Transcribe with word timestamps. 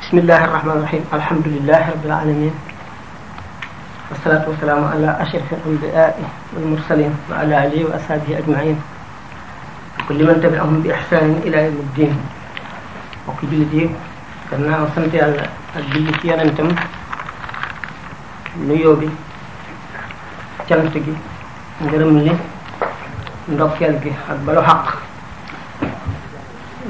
بسم 0.00 0.16
الله 0.24 0.40
الرحمن 0.48 0.72
الرحيم 0.80 1.04
الحمد 1.12 1.46
لله 1.52 1.80
رب 2.00 2.04
العالمين 2.08 2.54
والصلاة 4.10 4.42
والسلام 4.48 4.80
على 4.96 5.10
أشرف 5.20 5.46
الأنبياء 5.52 6.10
والمرسلين 6.56 7.12
وعلى 7.28 7.54
آله 7.68 7.78
وأصحابه 7.84 8.30
أجمعين 8.40 8.78
كل 10.08 10.20
من 10.24 10.36
تبعهم 10.40 10.76
بإحسان 10.80 11.44
إلى 11.44 11.58
يوم 11.68 11.76
الدين 11.92 12.12
وكل 13.28 13.46
بلدي 13.52 13.84
كنا 14.48 14.88
وصلت 14.88 15.12
على 15.20 15.44
البلد 15.76 16.14
في 16.24 16.28
أنتم 16.40 16.68
نيوبي 18.64 19.10
تلتقي 20.72 21.12
نرملي 21.84 22.32
ndokkel 23.44 23.92
gi 24.00 24.08
ak 24.08 24.40
balu 24.48 24.64
حق 24.64 25.03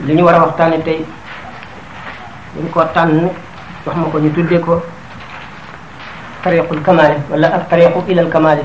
li 0.06 0.12
ñu 0.16 0.24
war 0.24 0.34
a 0.36 0.40
waxtaane 0.44 0.78
tey 0.86 0.98
dañ 2.54 2.66
ko 2.74 2.80
tànn 2.94 3.30
wax 3.86 3.96
ma 4.00 4.10
ko 4.12 4.18
ñu 4.18 4.30
tuddee 4.34 4.60
ko 4.60 4.74
tariqul 6.42 6.80
kamaali 6.84 7.16
wala 7.30 7.46
ak 7.56 7.68
tariqu 7.70 8.00
ilal 8.12 8.28
kamaali 8.28 8.62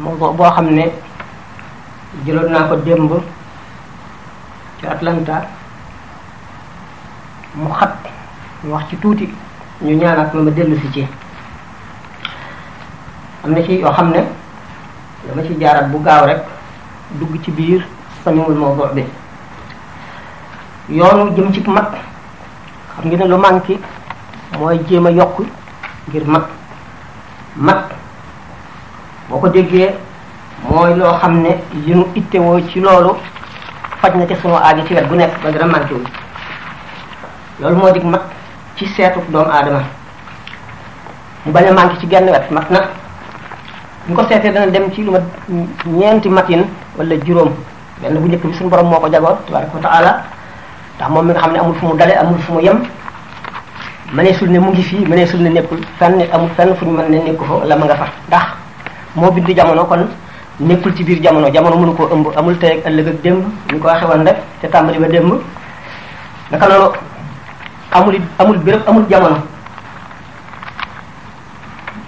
moo 0.00 0.32
boo 0.36 0.50
xam 0.54 0.66
ne 0.70 0.84
jëloon 2.24 2.48
naa 2.52 2.68
ko 2.68 2.76
démb 2.76 3.12
ci 4.80 4.86
Atlanta 4.86 5.36
mu 7.54 7.68
xat 7.78 7.92
wax 8.70 8.84
ci 8.88 8.96
tuuti 9.02 9.26
ñu 9.84 9.92
ñaanaat 10.00 10.32
ma 10.34 10.40
ma 10.42 10.52
si 10.80 10.90
ci 10.94 11.06
am 13.44 13.52
na 13.52 13.62
ci 13.62 13.68
yoo 13.78 13.90
xam 13.92 14.10
ne 14.10 14.24
dama 15.26 15.42
ci 15.44 15.54
jaarat 15.60 15.90
bu 15.90 16.02
gaaw 16.02 16.26
rek 16.26 16.42
dugg 17.18 17.40
ci 17.42 17.50
biir 17.52 17.86
samimul 18.24 18.54
mawdu 18.54 18.94
bi 18.94 19.04
yoonu 20.88 21.34
jëm 21.36 21.52
ci 21.54 21.60
mag 21.70 21.92
xam 22.96 23.06
nga 23.08 23.16
ne 23.16 23.26
lu 23.28 23.36
manqué 23.38 23.78
mooy 24.58 24.80
jéem 24.88 25.06
a 25.06 25.10
yokk 25.10 25.40
ngir 26.08 26.24
mag 26.26 26.44
mat 27.56 27.84
boo 29.28 29.38
ko 29.38 29.48
déggee 29.48 29.94
mooy 30.68 30.94
loo 30.96 31.16
xam 31.18 31.40
ne 31.42 31.50
li 31.84 31.94
nu 31.94 32.06
ittewoo 32.14 32.60
ci 32.68 32.80
loolu 32.80 33.14
faj 34.00 34.14
na 34.16 34.26
te 34.26 34.34
sunu 34.34 34.54
aajo 34.56 34.82
ci 34.86 34.94
wet 34.94 35.06
bu 35.06 35.14
nekk 35.14 35.42
ba 35.42 35.50
dara 35.52 35.66
manqué 35.66 35.94
wu 35.94 36.04
loolu 37.60 37.76
moo 37.76 37.90
dig 37.92 38.02
mat 38.04 38.22
ci 38.76 38.86
seetu 38.86 39.20
doomu 39.28 39.50
aadama 39.50 39.82
mu 41.46 41.52
bañ 41.52 41.78
a 41.78 41.98
ci 42.00 42.08
genn 42.08 42.28
wet 42.30 42.50
mat 42.50 42.68
na 42.70 42.97
ñu 44.08 44.14
ko 44.14 44.22
seetee 44.28 44.50
dana 44.52 44.70
dem 44.70 44.90
ci 44.92 45.02
lu 45.04 45.10
ma 45.12 45.18
ñeenti 45.86 46.28
matin 46.28 46.62
wala 46.96 47.14
juróom 47.24 47.52
benn 48.00 48.18
bu 48.18 48.28
njëkk 48.28 48.42
bi 48.46 48.52
suñu 48.54 48.70
borom 48.70 48.88
moo 48.88 49.00
ko 49.00 49.08
jagoon 49.12 49.36
tabaraka 49.46 49.74
wa 49.76 49.80
taala 49.82 50.22
ndax 50.96 51.08
moom 51.10 51.26
mi 51.26 51.32
nga 51.32 51.40
xam 51.40 51.52
ne 51.52 51.58
amul 51.58 51.74
fu 51.74 51.86
mu 51.86 51.94
dale 51.96 52.12
amul 52.16 52.38
fu 52.40 52.52
mu 52.52 52.60
yem 52.60 52.82
mëneesul 54.14 54.48
ne 54.48 54.58
mu 54.58 54.70
ngi 54.70 54.82
fii 54.82 55.04
mëneesul 55.04 55.40
ne 55.42 55.50
nekkul 55.50 55.78
fenn 55.98 56.22
amul 56.32 56.48
fenn 56.56 56.74
fu 56.76 56.84
ñu 56.86 56.92
mën 56.92 57.08
ne 57.10 57.16
nekku 57.28 57.44
fa 57.44 57.52
wala 57.54 57.76
ma 57.76 57.84
nga 57.84 57.94
fa 57.96 58.06
ndax 58.28 58.46
moo 59.14 59.30
bind 59.30 59.50
jamono 59.54 59.84
kon 59.84 60.06
nekkul 60.60 60.96
ci 60.96 61.04
biir 61.04 61.18
jamono 61.22 61.50
jamono 61.52 61.76
mënu 61.76 61.94
koo 61.94 62.08
ëmb 62.10 62.26
amul 62.36 62.58
tey 62.58 62.78
ak 62.78 62.86
ëllëg 62.86 63.08
ak 63.08 63.20
démb 63.22 63.44
ñu 63.72 63.78
ko 63.78 63.86
waxe 63.88 64.04
woon 64.06 64.24
rek 64.24 64.36
te 64.62 64.68
tàmbali 64.68 64.98
ba 64.98 65.08
démb 65.08 65.34
naka 66.50 66.66
amul 67.92 68.20
amul 68.38 68.58
béréb 68.58 68.80
amul 68.88 69.04
jamono 69.10 69.36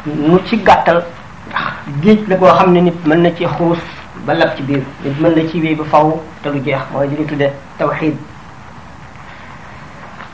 mu 0.06 0.38
ci 0.46 0.56
gàttal 0.56 1.02
géej 2.02 2.24
la 2.28 2.36
koo 2.38 2.46
xam 2.56 2.72
ne 2.72 2.80
nit 2.80 3.06
mën 3.06 3.22
na 3.22 3.30
ci 3.30 3.44
xuus 3.46 3.78
ba 4.24 4.34
lab 4.34 4.56
ci 4.56 4.62
biir 4.62 4.82
nit 5.04 5.20
mën 5.20 5.34
na 5.34 5.48
ci 5.50 5.60
wéy 5.60 5.74
ba 5.74 5.84
faw 5.84 6.22
te 6.42 6.50
du 6.50 6.60
jeex 6.64 6.78
mooy 6.92 7.08
li 7.08 7.16
ñu 7.18 7.26
tudde 7.26 7.50
tawxiid 7.78 8.16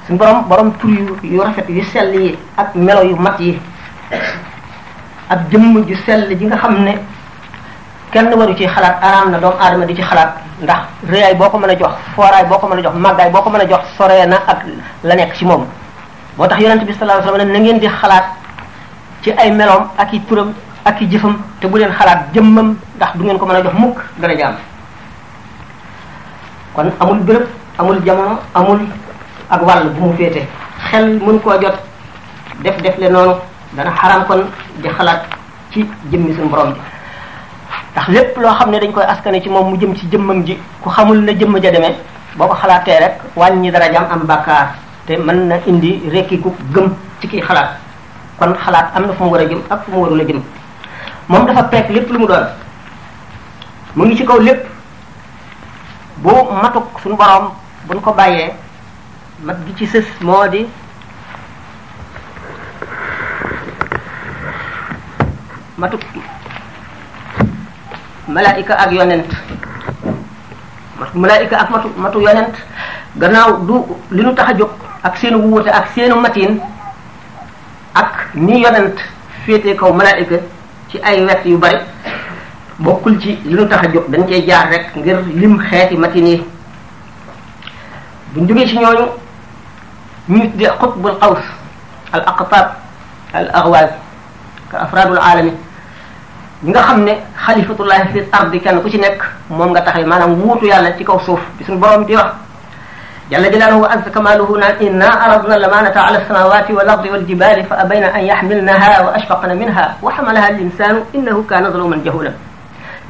suñu 0.06 0.18
borom 0.18 0.42
borom 0.48 0.72
tur 0.78 0.90
yu 0.90 1.16
yu 1.22 1.40
rafet 1.40 1.64
yu 1.68 1.82
sell 1.84 2.14
yi 2.14 2.36
ak 2.56 2.74
melo 2.74 3.02
yu 3.02 3.16
mat 3.16 3.38
yi 3.40 3.58
ak 5.28 5.50
jëmm 5.50 5.84
ju 5.86 5.96
sell 6.04 6.34
ji 6.36 6.44
nga 6.46 6.56
xam 6.56 6.82
ne 6.84 6.92
kenn 8.10 8.32
waru 8.34 8.54
ci 8.54 8.66
xalaat 8.66 8.98
araam 9.02 9.30
na 9.30 9.38
doomu 9.38 9.56
aadama 9.60 9.84
di 9.86 9.94
ci 9.94 10.02
xalaat 10.02 10.34
ndax 10.62 10.82
réyaay 11.08 11.34
boo 11.34 11.50
ko 11.50 11.58
mën 11.58 11.70
a 11.70 11.74
jox 11.78 11.92
fooraay 12.14 12.44
boo 12.46 12.58
ko 12.58 12.68
mën 12.68 12.78
a 12.78 12.82
jox 12.82 12.94
màggaay 12.96 13.30
boo 13.30 13.40
ko 13.42 13.50
mën 13.50 13.60
a 13.60 13.66
jox 13.68 13.82
soree 13.96 14.26
na 14.26 14.36
ak 14.46 14.64
la 15.02 15.14
nekk 15.16 15.34
ci 15.34 15.44
moom 15.44 15.66
moo 16.38 16.46
tax 16.46 16.60
yonent 16.60 16.84
bi 16.84 16.92
sallallahu 16.92 17.20
alayhi 17.20 17.32
wasallam 17.32 17.52
na 17.52 17.58
ngeen 17.58 17.78
di 17.80 17.86
xalaat 17.88 18.24
ci 19.22 19.30
ay 19.32 19.50
meloom 19.50 19.88
ak 19.98 20.12
i 20.12 20.20
turam 20.28 20.54
ak 20.86 21.02
i 21.02 21.08
jëfam 21.10 21.34
te 21.60 21.66
bu 21.66 21.78
leen 21.82 21.90
xalaat 21.90 22.30
jëmmam 22.32 22.76
ndax 22.96 23.16
du 23.18 23.24
ngeen 23.24 23.38
ko 23.38 23.46
mën 23.46 23.56
a 23.56 23.62
jox 23.62 23.74
mukk 23.74 23.98
dara 24.22 24.34
jaam 24.38 24.54
kon 26.72 26.92
amul 27.00 27.18
béréb 27.26 27.46
amul 27.78 27.98
jamono 28.06 28.38
amul 28.54 28.80
ak 29.50 29.62
wàll 29.66 29.90
bu 29.90 30.00
mu 30.06 30.16
féete 30.16 30.46
xel 30.88 31.18
mën 31.18 31.40
koo 31.40 31.50
jot 31.60 31.74
def 32.62 32.78
def 32.82 32.98
le 32.98 33.08
noonu 33.10 33.34
dana 33.74 33.90
xaram 33.90 34.24
kon 34.26 34.46
di 34.82 34.88
xalaat 34.88 35.22
ci 35.72 35.82
jëmmi 36.12 36.34
suñu 36.34 36.48
borom 36.50 36.72
bi 36.72 36.78
ndax 37.92 38.08
lépp 38.08 38.38
loo 38.38 38.54
xam 38.54 38.70
ne 38.70 38.78
dañ 38.78 38.92
koy 38.92 39.02
askane 39.04 39.42
ci 39.42 39.48
moom 39.48 39.68
mu 39.70 39.76
jëm 39.78 39.96
ci 39.96 40.06
jëmmam 40.08 40.44
ji 40.46 40.56
ku 40.80 40.88
xamul 40.90 41.18
na 41.18 41.32
jëmm 41.32 41.58
ja 41.60 41.70
demee 41.72 41.96
boo 42.36 42.46
ko 42.46 42.54
xalaatee 42.54 42.98
rek 43.00 43.18
wàññi 43.34 43.70
dara 43.72 43.92
jam 43.92 44.06
am 44.10 44.20
bàkkaar 44.26 44.74
te 45.06 45.16
mën 45.16 45.48
na 45.48 45.56
indi 45.66 46.00
rekki 46.12 46.38
ku 46.38 46.54
gëm 46.74 46.94
ci 47.20 47.26
kiy 47.28 47.40
xalaat 47.42 47.70
kon 48.38 48.54
xalaat 48.64 48.92
am 48.94 49.06
na 49.06 49.12
fu 49.14 49.24
mu 49.24 49.30
war 49.30 49.40
a 49.40 49.44
jëm 49.48 49.60
ak 49.70 49.82
fu 49.84 49.90
mu 49.90 50.02
warul 50.02 50.20
a 50.20 50.24
jëm 50.24 50.40
moom 51.28 51.42
dafa 51.46 51.62
peeg 51.70 51.90
lépp 51.90 52.10
lu 52.10 52.18
mu 52.22 52.26
doon 52.26 52.46
mu 53.94 54.04
ngi 54.06 54.16
ci 54.16 54.24
kaw 54.24 54.38
lépp 54.38 54.62
bu 56.22 56.30
matuk 56.62 56.86
suñu 57.02 57.16
borom 57.16 57.50
buñ 57.86 58.00
ko 58.00 58.12
bàyyee 58.14 58.52
mat 59.42 59.56
gi 59.66 59.72
ci 59.74 59.86
sës 59.86 60.06
moo 60.22 60.46
di 60.46 60.66
matuk 65.76 66.00
malaika 68.28 68.74
ak 68.74 68.92
yonent 68.92 69.28
matu 70.98 71.18
malaika 71.18 71.56
ak 71.58 71.70
matu 71.70 71.88
matu 71.96 72.20
yonent 72.20 72.54
gannaaw 73.16 73.60
du 73.66 73.82
li 74.10 74.22
nu 74.24 74.34
tax 74.34 74.48
a 74.50 74.54
jóg 74.58 74.70
ak 75.02 75.16
seenu 75.16 75.38
wuute 75.42 75.68
ak 75.70 75.86
seenu 75.94 76.14
matin 76.20 76.60
ak 77.94 78.12
ni 78.34 78.60
yonent 78.62 78.94
féete 79.44 79.74
kaw 79.76 79.92
malaika 79.92 80.38
ci 80.90 81.02
ay 81.02 81.18
wet 81.26 81.42
yu 81.44 81.58
bari 81.58 81.78
bokkul 82.78 83.18
ci 83.18 83.34
li 83.42 83.54
nu 83.54 83.66
tax 83.66 83.86
a 83.86 83.90
jóg 83.92 84.04
dañ 84.08 84.26
cee 84.28 84.44
jaar 84.46 84.70
rek 84.70 84.94
ngir 84.96 85.18
lim 85.34 85.58
xeeti 85.58 85.96
matin 85.96 86.26
yi 86.26 86.42
buñ 88.34 88.48
jógee 88.48 88.66
ci 88.68 88.76
ñooñu 88.78 89.06
ñu 90.28 90.50
tuddee 90.50 90.70
xutbul 90.78 91.18
xaws 91.20 91.42
al 92.12 92.20
aqtab 92.26 92.66
al 93.32 93.48
axwaas 93.54 93.90
ka 94.70 94.78
afraadul 94.78 95.18
aalami 95.18 95.50
ñi 96.62 96.70
nga 96.70 96.82
xam 96.82 97.04
ne 97.04 97.12
xalifatullahi 97.36 98.12
fi 98.12 98.20
ardi 98.32 98.60
kenn 98.60 98.82
ku 98.82 98.90
ci 98.90 98.98
nekk 98.98 99.22
moom 99.50 99.70
nga 99.70 99.80
taxaw 99.80 100.06
maanaam 100.06 100.34
wuutu 100.40 100.66
yàlla 100.66 100.96
ci 100.96 101.04
kaw 101.04 101.18
suuf 101.24 101.40
bi 101.58 101.64
suñu 101.64 101.78
borom 101.78 102.04
di 102.04 102.14
wax 102.14 102.32
jalla 103.30 103.48
jalaaluhu 103.50 103.82
wa 103.82 103.90
azza 103.90 104.10
kamaaluhu 104.10 104.54
naan 104.56 104.78
inna 104.86 105.08
aradna 105.20 105.54
al-amaanata 105.58 105.98
ala 106.06 106.18
as-samaawaati 106.22 106.72
wal-ardi 106.78 107.08
wal-jibaali 107.10 107.62
fa 107.66 107.78
abayna 107.82 108.12
an 108.14 108.22
yaxmilnaha 108.24 109.02
wa 109.02 109.10
ashfaqna 109.18 109.54
minha 109.62 109.86
wa 110.02 110.10
xamalaha 110.16 110.46
al-insaanu 110.54 111.02
innahu 111.12 111.42
kaana 111.42 111.70
zaluuman 111.74 112.04
jahuulan 112.06 112.34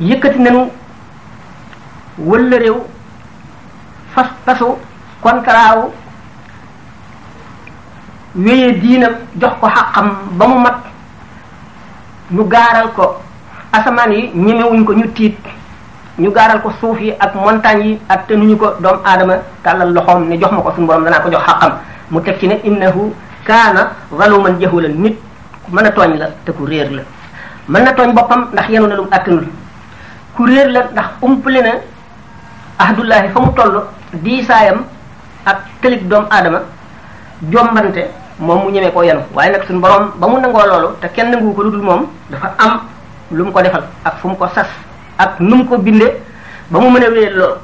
yëkkati 0.01 0.39
nañu 0.39 0.71
wëlla 2.31 2.57
réew 2.65 2.79
fas 4.15 4.29
fasu 4.47 4.69
kontaraawu 5.21 5.85
wéyee 8.47 8.73
diina 8.85 9.09
jox 9.37 9.53
ko 9.61 9.69
xaqam 9.77 10.09
ba 10.39 10.47
mu 10.49 10.59
mat 10.65 10.79
ñu 12.33 12.43
gaaral 12.55 12.89
ko 12.97 13.05
asamaan 13.73 14.13
yi 14.13 14.31
ñemewuñ 14.35 14.85
ko 14.85 14.93
ñu 14.95 15.09
tiit 15.13 15.39
ñu 16.19 16.31
gaaral 16.33 16.63
ko 16.65 16.73
suuf 16.81 16.99
yi 17.01 17.13
ak 17.21 17.35
montagne 17.35 17.83
yi 17.85 17.99
ak 18.09 18.27
te 18.27 18.37
nuñu 18.37 18.57
ko 18.57 18.73
doomu 18.81 19.01
aadama 19.05 19.37
tàllal 19.63 19.93
loxoom 19.93 20.29
ne 20.29 20.37
jox 20.41 20.51
ma 20.53 20.63
ko 20.63 20.73
suñu 20.75 20.87
borom 20.87 21.05
danaa 21.05 21.21
ko 21.21 21.31
jox 21.31 21.43
xaqam 21.45 21.73
mu 22.11 22.21
teg 22.23 22.39
ci 22.41 22.47
ne 22.49 22.57
innahu 22.65 23.13
kaana 23.45 23.91
zaluman 24.19 24.57
la 24.83 24.89
nit 24.89 25.19
mën 25.73 25.85
a 25.87 25.91
tooñ 25.91 26.17
la 26.17 26.27
te 26.45 26.53
ku 26.53 26.65
réer 26.65 26.91
la 26.91 27.03
mën 27.69 27.85
na 27.85 27.93
tooñ 27.93 28.15
boppam 28.15 28.49
ndax 28.53 28.69
yenu 28.69 28.87
na 28.87 28.95
lu 28.97 29.03
mu 29.03 29.09
attanul 29.13 29.47
ku 30.37 30.45
réer 30.47 30.69
la 30.71 30.85
ndax 30.93 31.07
umpale 31.21 31.59
na 31.63 31.71
ahdullahi 32.79 33.29
fa 33.29 33.41
mu 33.41 33.53
toll 33.55 33.83
diisaayam 34.15 34.85
ak 35.45 35.57
tëlig 35.83 36.09
doomu 36.09 36.29
aadama 36.31 36.61
jombante 37.51 38.09
moom 38.39 38.63
mu 38.65 38.71
ñemee 38.71 38.91
koo 38.91 39.03
yenu 39.03 39.21
waaye 39.35 39.53
nag 39.53 39.67
suñu 39.67 39.81
borom 39.81 40.09
ba 40.17 40.29
mu 40.29 40.39
nangoo 40.41 40.65
loolu 40.67 40.89
te 41.01 41.09
kenn 41.09 41.31
nangu 41.31 41.53
ko 41.55 41.63
lu 41.63 41.71
dul 41.73 41.83
moom 41.83 42.07
dafa 42.31 42.55
am 42.59 42.81
lu 43.33 43.45
mu 43.45 43.53
ko 43.53 43.61
defal 43.61 43.83
ak 44.05 44.15
fu 44.19 44.29
mu 44.29 44.37
ko 44.37 44.49
sas 44.55 44.67
ak 45.17 45.41
nu 45.41 45.65
ko 45.65 45.81
bindee 45.81 46.13
ba 46.71 46.79
mu 46.81 46.91
mën 46.93 47.05
a 47.05 47.11
wéyal 47.11 47.35
loolu 47.37 47.59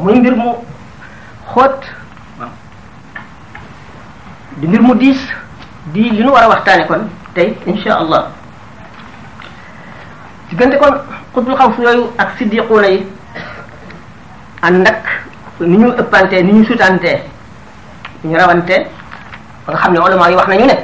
muy 0.00 0.16
mbir 0.20 0.34
mu 0.36 0.50
xóot 1.52 1.76
di 4.58 4.64
mbir 4.66 4.80
mu 4.82 4.94
diis 4.96 5.20
di 5.92 6.08
li 6.10 6.24
nu 6.24 6.32
war 6.32 6.44
a 6.44 6.48
waxtaane 6.48 6.86
kon 6.88 7.08
tey 7.34 7.52
insha 7.66 7.94
allah 8.00 8.32
diggante 10.48 10.78
kon 10.80 10.94
xutbul 11.34 11.56
xaw 11.56 11.70
yooyu 11.78 12.10
ak 12.18 12.28
siddiquuna 12.38 12.88
yi 12.88 13.06
ànd 14.62 14.88
ak 14.88 15.04
ni 15.60 15.76
ñu 15.76 15.92
ëppantee 16.00 16.42
ni 16.42 16.52
ñu 16.52 16.64
sutantee 16.64 17.22
ñu 18.24 18.36
rawantee 18.36 18.88
ba 19.66 19.72
nga 19.72 19.80
xam 19.80 19.92
ne 19.92 19.98
ulama 20.00 20.28
yi 20.30 20.36
wax 20.36 20.48
nañu 20.48 20.64
ne 20.66 20.76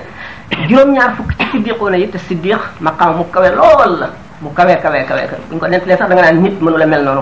juróom-ñaar 0.69 1.15
fukk 1.17 1.33
ci 1.39 1.45
siddiquuna 1.57 1.97
yi 1.97 2.11
te 2.11 2.19
siddiq 2.19 2.61
maqaam 2.81 3.17
mu 3.17 3.25
kawe 3.33 3.49
lool 3.55 3.97
la 3.99 4.09
mu 4.41 4.49
kawé 4.57 4.81
kawé 4.81 5.05
kawé 5.05 5.29
buñ 5.53 5.59
ko 5.61 5.67
nentalee 5.69 5.97
sax 6.01 6.09
da 6.09 6.15
nga 6.17 6.33
nan 6.33 6.41
nit 6.41 6.57
mënu 6.65 6.77
la 6.79 6.87
mel 6.89 7.05
nonu 7.05 7.21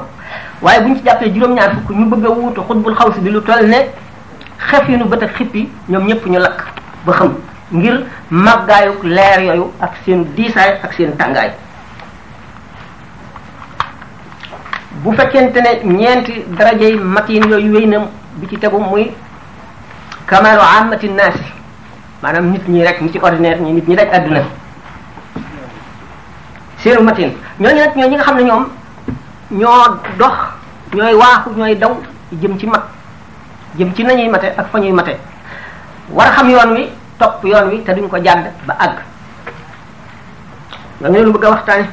waye 0.62 0.81
buñ 0.81 0.94
ci 0.97 1.03
jappé 1.05 1.31
juroom 1.35 1.55
ñaar 1.55 1.73
fukk 1.75 1.91
ñu 1.91 2.05
bëgg 2.11 2.26
wuutu 2.29 2.61
xutbul 2.62 2.94
bi 3.23 3.31
lu 3.31 3.41
toll 3.43 3.67
ne 3.67 3.91
xefinu 4.59 5.05
bëta 5.05 5.26
xippi 5.26 5.69
ñom 5.88 6.06
ñepp 6.06 6.26
ñu 6.26 6.38
lak 6.38 6.65
ba 7.05 7.12
xam 7.15 7.35
ngir 7.73 8.05
màggaayuk 8.31 9.03
lèr 9.03 9.41
yoyu 9.47 9.73
ak 9.81 9.93
seen 10.06 10.25
disay 10.37 10.79
ak 10.82 10.93
seen 10.93 11.17
tangay 11.17 11.50
bu 15.03 15.12
fekkente 15.12 15.56
ne 15.56 15.85
ñeenti 15.85 16.44
yi 16.81 16.97
matin 16.99 17.49
yooyu 17.50 17.73
wéy 17.75 17.87
na 17.87 17.99
bi 18.37 18.47
ci 18.49 18.56
tegu 18.59 18.79
muy 18.79 19.11
kamaalu 20.26 20.61
amati 20.61 21.09
naasi 21.11 21.47
maanaam 22.23 22.53
nit 22.53 22.69
ñi 22.69 22.85
rek 22.85 23.03
ñi 23.03 23.11
ci 23.11 23.19
ordinaire 23.23 23.59
ñi 23.61 23.73
nit 23.73 23.88
ñi 23.88 23.97
rek 23.97 24.12
àdduna 24.15 24.43
sirul 26.85 27.03
matin 27.05 27.31
ñooñu 27.59 27.77
nag 27.79 27.93
ñoo 27.99 28.09
ñi 28.09 28.15
nga 28.17 28.25
xam 28.27 28.39
ñoom 28.49 28.65
ñoo 29.51 29.81
dox 30.21 30.35
ñoy 30.95 31.15
waax 31.21 31.43
ñoy 31.59 31.75
daw 31.75 31.93
jëm 32.41 32.55
ci 32.59 32.67
mat 32.67 32.83
jëm 33.79 33.91
ci 33.95 34.03
nañuy 34.07 34.29
maté 34.31 34.47
ak 34.57 34.67
fañuy 34.73 34.93
maté 34.95 35.19
war 36.15 36.31
xam 36.37 36.51
yoon 36.53 36.71
wi 36.77 36.83
top 37.19 37.43
yoon 37.45 37.71
wi 37.71 37.83
te 37.85 37.95
duñ 37.95 38.09
ko 38.09 38.19
jadd 38.25 38.53
ba 38.67 38.75
ag 38.79 38.91
nga 41.03 41.09
ñu 41.11 41.33
bëgg 41.35 41.45
a 41.45 41.51
waxtaane 41.51 41.85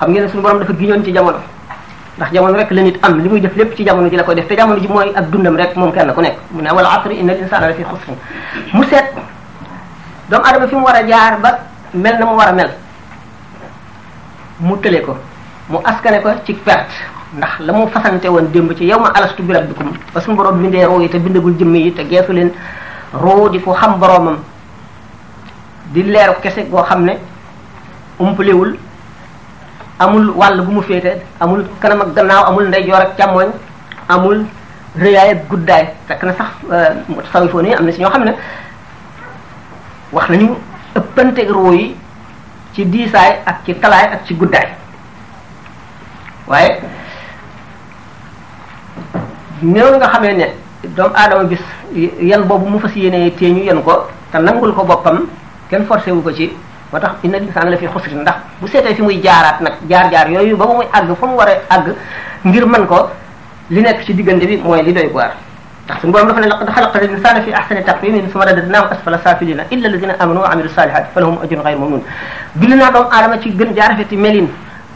xam 0.00 0.10
ngeen 0.12 0.28
suñu 0.28 0.42
borom 0.42 0.58
dafa 0.58 0.72
giñoon 0.80 1.04
ci 1.04 1.12
jamono 1.12 1.38
ndax 2.16 2.32
jamono 2.32 2.56
rek 2.58 2.70
la 2.72 2.82
nit 2.82 2.98
am 3.02 3.20
limuy 3.22 3.40
def 3.40 3.54
lepp 3.56 3.76
ci 3.76 3.84
jamono 3.84 4.08
ji 4.10 4.16
la 4.16 4.24
koy 4.24 4.34
def 4.34 4.48
te 4.48 4.56
jamono 4.56 4.80
ji 4.80 4.88
moy 4.88 5.12
ak 5.14 5.30
dundam 5.30 5.56
rek 5.56 5.76
moom 5.76 5.92
kenn 5.92 6.12
ku 6.14 6.20
nekk 6.20 6.36
mu 6.50 6.62
ne 6.62 6.70
wal 6.70 6.86
asri 6.86 7.16
inna 7.18 7.32
al 7.34 7.38
insana 7.40 7.68
lafi 7.68 7.84
khusr 7.84 8.10
mu 8.72 8.82
set 8.90 9.12
doomu 10.30 10.44
adama 10.44 10.66
fi 10.68 10.74
mu 10.76 10.84
war 10.84 10.96
a 10.96 11.06
jaar 11.06 11.38
ba 11.40 11.58
mel 11.92 12.18
na 12.18 12.24
mu 12.26 12.36
war 12.36 12.48
a 12.48 12.52
mel 12.52 12.70
mu 14.60 14.76
tële 14.78 15.02
ko 15.02 15.16
mu 15.68 15.78
askane 15.84 16.22
ko 16.22 16.30
ci 16.46 16.54
perte 16.54 16.88
ndax 17.36 17.58
la 17.60 17.72
mu 17.72 17.86
fasante 17.88 18.26
woon 18.28 18.50
démb 18.50 18.72
ci 18.74 18.84
yow 18.84 18.98
ma 19.00 19.10
alastu 19.14 19.42
bi 19.42 19.52
rabbikum 19.52 19.92
ba 20.14 20.20
suñ 20.20 20.34
borom 20.34 20.62
bindee 20.62 20.84
roo 20.84 21.00
yi 21.00 21.08
te 21.10 21.18
bindagul 21.18 21.52
jëmm 21.58 21.74
yi 21.76 21.92
te 21.92 22.04
geesu 22.08 22.32
leen 22.32 22.52
roo 23.12 23.48
di 23.50 23.58
ko 23.60 23.72
xam 23.74 23.98
boromam 24.00 24.38
di 25.92 26.02
leer 26.02 26.38
kese 26.40 26.66
goo 26.70 26.82
xam 26.82 27.04
ne 27.04 27.18
umpalewul 28.18 28.78
amul 29.98 30.32
wàll 30.36 30.60
bu 30.64 30.72
mu 30.72 30.82
féete 30.82 31.20
amul 31.40 31.66
kanam 31.80 32.00
ak 32.02 32.14
gannaaw 32.14 32.44
amul 32.48 32.64
ndeyjoor 32.68 33.00
ak 33.00 33.16
càmmooñ 33.18 33.50
amul 34.08 34.46
rëyaay 34.96 35.30
ak 35.30 35.48
guddaay 35.50 35.88
fekk 36.08 36.22
na 36.24 36.32
sax 36.32 36.48
mu 37.08 37.20
tasawifoon 37.20 37.66
yi 37.66 37.74
am 37.74 37.84
na 37.84 37.92
si 37.92 38.00
ñoo 38.00 38.08
xam 38.10 38.24
ne 38.24 38.32
wax 40.14 40.30
nañu 40.30 40.48
ëppanteeg 40.94 41.50
roo 41.50 41.72
ci 42.74 42.86
diisaay 42.88 43.40
ak 43.46 43.56
ci 43.66 43.74
talaay 43.74 44.06
ak 44.14 44.20
ci 44.24 44.34
guddaay 44.38 44.66
waaye 46.46 46.78
néew 49.62 49.96
nga 49.98 50.06
xamee 50.08 50.32
ne 50.34 50.44
doomu 50.96 51.14
aadama 51.14 51.44
bis 51.44 51.62
yan 52.22 52.42
boobu 52.46 52.66
mu 52.68 52.78
fa 52.78 52.88
fas 52.88 52.94
yéenee 52.96 53.34
ñu 53.40 53.62
yenn 53.64 53.82
ko 53.82 54.06
te 54.30 54.38
nangul 54.38 54.72
ko 54.74 54.84
boppam 54.84 55.26
kenn 55.70 55.86
forcé 55.86 56.10
wu 56.12 56.22
ko 56.22 56.32
ci 56.32 56.50
moo 56.92 57.00
tax 57.00 57.14
inna 57.24 57.38
linsaan 57.38 57.70
la 57.70 57.76
fi 57.76 57.86
xusri 57.86 58.14
ndax 58.14 58.36
bu 58.60 58.68
seetee 58.68 58.94
fi 58.94 59.02
muy 59.02 59.20
jaaraat 59.22 59.60
nag 59.60 59.74
jaar-jaar 59.88 60.30
yooyu 60.30 60.56
ba 60.56 60.66
mu 60.66 60.74
muy 60.76 60.86
àgg 60.92 61.16
fa 61.18 61.26
mu 61.26 61.34
war 61.36 61.48
àgg 61.68 61.94
ngir 62.44 62.66
mën 62.66 62.86
ko 62.86 63.10
li 63.70 63.80
nekk 63.80 64.04
ci 64.04 64.14
diggante 64.14 64.46
bi 64.46 64.56
mooy 64.58 64.82
li 64.82 64.92
doy 64.92 65.10
waar 65.12 65.32
ndax 65.84 66.00
suñu 66.00 66.12
borom 66.12 66.28
dafa 66.32 66.40
a 66.40 66.46
laqad 66.46 66.68
xalaqnal 66.74 67.12
insaana 67.16 67.40
fi 67.44 67.52
ahsani 67.52 67.84
taqwiimin 67.84 68.30
summa 68.32 68.44
radadnaahu 68.48 68.88
asfala 68.92 69.18
saafiliina 69.20 69.64
illa 69.70 69.86
alladiina 69.88 70.14
aamanu 70.20 70.40
wa 70.40 70.48
amilu 70.50 70.68
saalihaati 70.72 71.08
falahum 71.14 71.36
ajrun 71.44 71.60
ghayru 71.62 71.80
mamnuun 71.80 72.02
bind 72.56 72.72
naa 72.72 72.90
doomu 72.90 73.08
aadama 73.12 73.36
ci 73.42 73.50
gën 73.52 73.74
jaa 73.76 73.88
rafeti 73.92 74.16
melin 74.16 74.48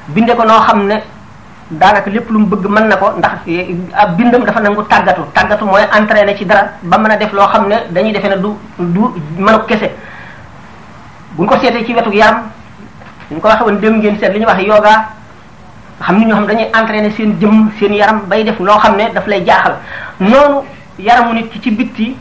binde 0.08 0.32
ko 0.34 0.44
noo 0.44 0.60
xam 0.66 0.86
ne 0.88 0.96
daanaka 1.70 2.08
lépp 2.10 2.30
lu 2.30 2.38
mu 2.38 2.46
bëgg 2.46 2.64
mën 2.72 2.86
na 2.88 2.96
ko 2.96 3.12
ndax 3.20 3.32
ab 4.00 4.16
bindam 4.16 4.44
dafa 4.44 4.60
nangu 4.60 4.82
tàggatu 4.88 5.22
tàggatu 5.34 5.64
mooy 5.64 5.84
entraîné 5.92 6.36
ci 6.38 6.44
dara 6.46 6.70
ba 6.82 6.98
mën 6.98 7.10
a 7.10 7.16
def 7.16 7.32
loo 7.32 7.48
xam 7.52 7.68
ne 7.68 7.76
dañuy 7.90 8.12
defee 8.12 8.28
ne 8.30 8.36
du 8.38 8.48
du 8.78 9.00
mënu 9.38 9.58
kese 9.68 9.90
buñ 11.36 11.46
ko 11.48 11.58
seetee 11.60 11.84
ci 11.84 11.94
wetu 11.94 12.10
yaram 12.14 12.44
ñu 13.30 13.40
ko 13.40 13.48
waxe 13.48 13.62
woon 13.62 13.76
démb 13.78 13.96
ngeen 13.98 14.18
seet 14.18 14.32
li 14.32 14.38
ñuy 14.40 14.46
wax 14.48 14.62
yoga 14.64 14.92
xam 16.00 16.16
ni 16.16 16.24
ñoo 16.24 16.36
xam 16.38 16.46
dañuy 16.46 16.64
entraîné 16.72 17.10
seen 17.10 17.36
jëm 17.38 17.70
seen 17.78 17.92
yaram 17.92 18.20
bay 18.26 18.42
def 18.42 18.58
loo 18.58 18.78
xam 18.78 18.96
ne 18.96 19.12
daf 19.12 19.26
lay 19.26 19.44
jaaxal 19.44 19.76
yaramu 20.98 21.34
nit 21.34 21.48
ki 21.50 21.60
ci 21.62 21.70
bitti 21.70 22.14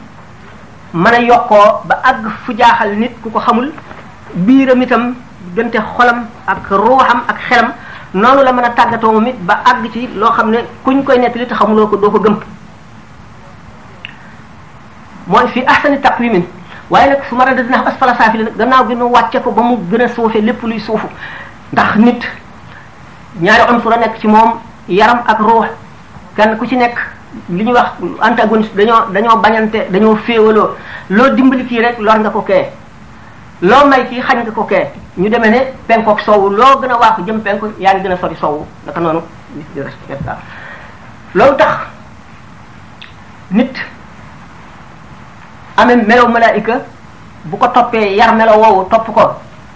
mën 0.94 1.14
a 1.14 1.20
yokkoo 1.22 1.82
ba 1.86 2.00
àgg 2.04 2.26
fu 2.46 2.54
jaaxal 2.58 2.96
nit 2.96 3.12
ku 3.24 3.30
ko 3.32 3.40
xamul 3.40 3.72
biiram 4.48 4.82
itam 4.82 5.16
diggante 5.50 5.82
xolam 5.96 6.28
ak 6.46 6.70
ruuxam 6.70 7.24
ak 7.28 7.38
xelam 7.50 7.74
noonu 8.14 8.44
la 8.44 8.52
mën 8.54 8.64
a 8.64 8.70
tàggatoo 8.70 9.12
moom 9.12 9.28
it 9.28 9.36
ba 9.46 9.62
àgg 9.66 9.92
ci 9.92 10.08
loo 10.16 10.32
xam 10.32 10.50
ne 10.52 10.58
kuñ 10.86 11.04
koy 11.04 11.18
nekk 11.18 11.36
nettali 11.36 11.48
te 11.48 11.56
xamuloo 11.56 11.88
ko 11.88 11.96
doo 11.98 12.12
ko 12.12 12.20
gëm 12.20 12.38
mooy 15.28 15.48
fi 15.48 15.64
ahsani 15.68 16.00
taqwimin 16.02 16.46
waaye 16.90 17.10
nag 17.10 17.22
su 17.30 17.36
ma 17.36 17.46
radadnaa 17.46 17.84
asfala 17.88 18.16
saafili 18.16 18.44
nag 18.44 18.58
gannaaw 18.58 18.86
bi 18.86 18.96
nu 18.96 19.06
wàcce 19.12 19.42
ko 19.44 19.52
ba 19.52 19.62
mu 19.62 19.78
gën 19.90 20.02
a 20.02 20.08
suufee 20.08 20.42
lépp 20.42 20.62
luy 20.64 20.80
suufu 20.80 21.08
ndax 21.74 21.96
nit 21.98 22.22
ñaari 23.42 23.74
unsur 23.74 23.94
a 23.94 23.98
nekk 23.98 24.20
ci 24.20 24.28
moom 24.28 24.60
yaram 24.88 25.22
ak 25.28 25.40
ruux 25.40 25.66
kenn 26.36 26.58
ku 26.58 26.68
ci 26.68 26.76
nekk 26.78 27.17
li 27.52 27.64
ñuy 27.64 27.74
wax 27.74 27.90
antagoniste 28.22 28.74
dañoo 28.78 29.02
dañoo 29.14 29.42
bañante 29.42 29.88
dañoo 29.92 30.16
féewaloo 30.26 30.70
loo 31.10 31.30
dimbali 31.36 31.64
kii 31.66 31.80
rek 31.82 32.00
lor 32.00 32.20
nga 32.20 32.30
ko 32.30 32.42
kee 32.42 32.66
loo 33.62 33.86
may 33.90 34.08
kii 34.10 34.22
xañ 34.22 34.38
nga 34.44 34.52
ko 34.52 34.64
kee 34.64 34.86
ñu 35.18 35.30
deme 35.30 35.48
ne 35.50 35.60
penkook 35.88 36.22
soowu 36.22 36.50
loo 36.50 36.78
gën 36.82 36.92
a 36.92 36.98
waaxu 36.98 37.24
jëm 37.26 37.42
penku 37.42 37.66
yaa 37.80 37.94
ngi 37.94 38.04
gën 38.04 38.12
a 38.14 38.18
sori 38.18 38.36
soowu 38.36 38.66
naka 38.86 39.00
noonu 39.00 39.22
loolu 41.36 41.56
tax 41.58 41.78
nit 43.52 43.76
amee 45.78 45.96
melow 45.96 46.28
malaayika 46.30 46.74
bu 47.46 47.58
ko 47.58 47.68
toppee 47.68 48.16
yar 48.16 48.36
melow 48.36 48.58
woowu 48.62 48.90
topp 48.90 49.08
ko 49.14 49.24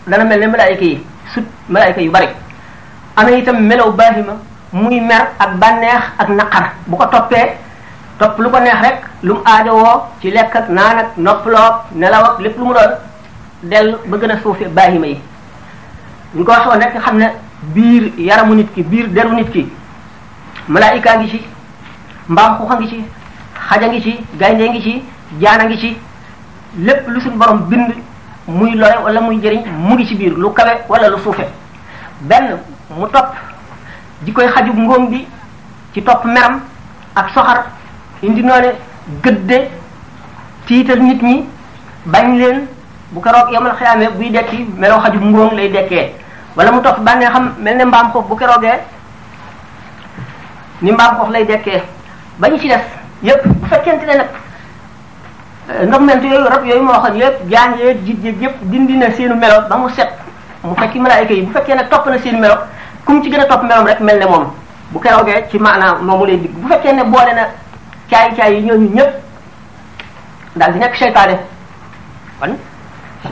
dana 0.07 0.23
mel 0.23 0.39
ne 0.39 0.47
malaayika 0.47 0.85
yi 0.85 1.03
sut 1.33 1.43
malaayika 1.67 2.01
yu 2.01 2.11
bari 2.11 2.27
amee 3.17 3.39
itam 3.39 3.57
melow 3.59 3.91
baahima 3.91 4.35
muy 4.71 4.99
mer 5.01 5.31
ak 5.37 5.57
banex 5.59 5.99
ak 6.17 6.29
naqar 6.31 6.71
bu 6.87 6.95
ko 6.97 7.05
topé 7.11 7.57
top 8.17 8.39
lu 8.39 8.47
ko 8.49 8.59
neex 8.63 8.79
rek 8.81 8.97
lu 9.23 9.33
mu 9.35 9.39
aajo 9.45 9.73
wo 9.75 9.93
ci 10.23 10.31
lekk 10.31 10.55
ak 10.55 10.69
naan 10.69 10.97
ak 10.97 11.17
noppaloo 11.19 11.75
nelaw 11.91 12.23
ak 12.23 12.39
lépp 12.39 12.57
lu 12.57 12.65
mu 12.65 12.73
doon 12.73 12.95
del 13.63 13.97
ba 14.07 14.17
gën 14.17 14.31
a 14.31 14.39
suufee 14.39 14.67
baahima 14.69 15.07
yi 15.07 15.19
ñu 16.35 16.43
ko 16.45 16.51
waxoon 16.51 16.79
rek 16.79 16.93
xam 17.03 17.17
ne 17.17 17.29
biir 17.75 18.13
yaramu 18.17 18.55
nit 18.55 18.67
ki 18.73 18.83
biir 18.83 19.07
deru 19.11 19.35
nit 19.35 19.51
ki 19.51 19.67
malaayika 20.69 21.17
ngi 21.17 21.29
ci 21.29 21.41
mbaam 22.29 22.57
xuxa 22.57 22.75
ngi 22.75 22.87
ci 22.87 23.03
xaja 23.69 23.87
ngi 23.87 24.01
ci 24.01 24.25
gaynde 24.39 24.69
ngi 24.69 24.81
ci 24.81 25.03
jaana 25.41 25.63
ngi 25.65 25.77
ci 25.77 25.97
lépp 26.79 27.07
lu 27.07 27.19
suñ 27.19 27.35
borom 27.35 27.57
bind 27.67 27.93
muy 28.47 28.71
loy 28.75 28.93
wala 29.03 29.19
muy 29.19 29.37
jëriñ 29.41 29.63
mu 29.77 29.95
ngi 29.95 30.05
ci 30.05 30.15
biir 30.15 30.33
lu 30.37 30.53
kawe 30.53 30.77
wala 30.87 31.09
lu 31.09 31.17
suufe 31.19 31.43
benn 32.21 32.57
mu 32.95 33.07
topp 33.09 33.50
di 34.21 34.31
koy 34.31 34.47
xajub 34.55 34.77
ngóom 34.77 35.09
bi 35.09 35.25
ci 35.93 36.01
topp 36.01 36.25
meram 36.25 36.59
ak 37.13 37.25
soxar 37.35 37.57
indi 38.21 38.41
noone 38.43 38.71
gëdde 39.23 39.67
tiital 40.67 40.99
nit 41.01 41.21
ñi 41.21 41.45
bañ 42.05 42.37
leen 42.37 42.65
bu 43.11 43.21
keroog 43.21 43.51
yamal 43.53 43.73
xiyaamee 43.79 44.09
buy 44.19 44.29
dekki 44.31 44.65
meloo 44.77 44.99
xajub 45.01 45.21
ngóom 45.23 45.55
lay 45.55 45.69
dekkee 45.69 46.11
wala 46.55 46.71
mu 46.71 46.81
topp 46.81 46.99
bànnee 46.99 47.29
xam 47.31 47.53
mel 47.59 47.77
ne 47.77 47.85
mbaam 47.85 48.09
xoof 48.13 48.27
bu 48.29 48.35
keroogee 48.35 48.79
ni 50.81 50.91
mbaam 50.91 51.15
xoof 51.17 51.29
lay 51.29 51.45
dekkee 51.45 51.81
ba 52.37 52.49
ñu 52.49 52.57
ci 52.57 52.67
def 52.67 52.81
yëpp 53.23 53.45
bu 53.47 53.67
fekkente 53.69 54.03
ne 54.05 54.15
nag 54.17 54.27
euh, 55.69 55.85
ndoxment 55.87 56.21
yooyu 56.23 56.47
rab 56.49 56.65
yooyu 56.65 56.83
moo 56.83 56.93
waxoon 56.93 57.17
yépp 57.17 57.49
jaan 57.51 57.73
yeeg 57.77 57.97
dindi 58.61 58.97
na 58.97 59.11
seenu 59.17 59.35
melo 59.35 59.61
ba 59.69 59.77
mu 59.77 59.89
set 59.89 60.09
mu 60.63 60.75
fekki 60.75 60.99
malaayika 60.99 61.33
yi 61.33 61.41
bu 61.41 61.53
fekkee 61.53 61.75
nag 61.75 61.89
topp 61.89 62.05
na 62.05 62.17
seen 62.19 62.39
melo 62.39 62.55
ku 63.11 63.17
mu 63.17 63.23
ci 63.23 63.29
gën 63.29 63.39
a 63.41 63.45
topp 63.45 63.63
meloom 63.63 63.85
rek 63.85 63.99
mel 64.01 64.17
ne 64.19 64.25
moom 64.25 64.45
bu 64.91 64.99
keroogee 64.99 65.43
ci 65.51 65.57
maanaam 65.59 66.05
moomu 66.05 66.25
lay 66.25 66.37
digg 66.37 66.51
bu 66.55 66.67
fekkee 66.67 66.93
ne 66.93 67.03
boole 67.03 67.33
na 67.35 67.43
caay 68.09 68.31
caay 68.37 68.53
yi 68.55 68.61
ñooñu 68.65 68.95
ñëpp 68.95 69.11
daal 70.55 70.73
di 70.73 70.79
nekk 70.79 70.95
seytaane 70.95 71.37
kon 72.39 72.55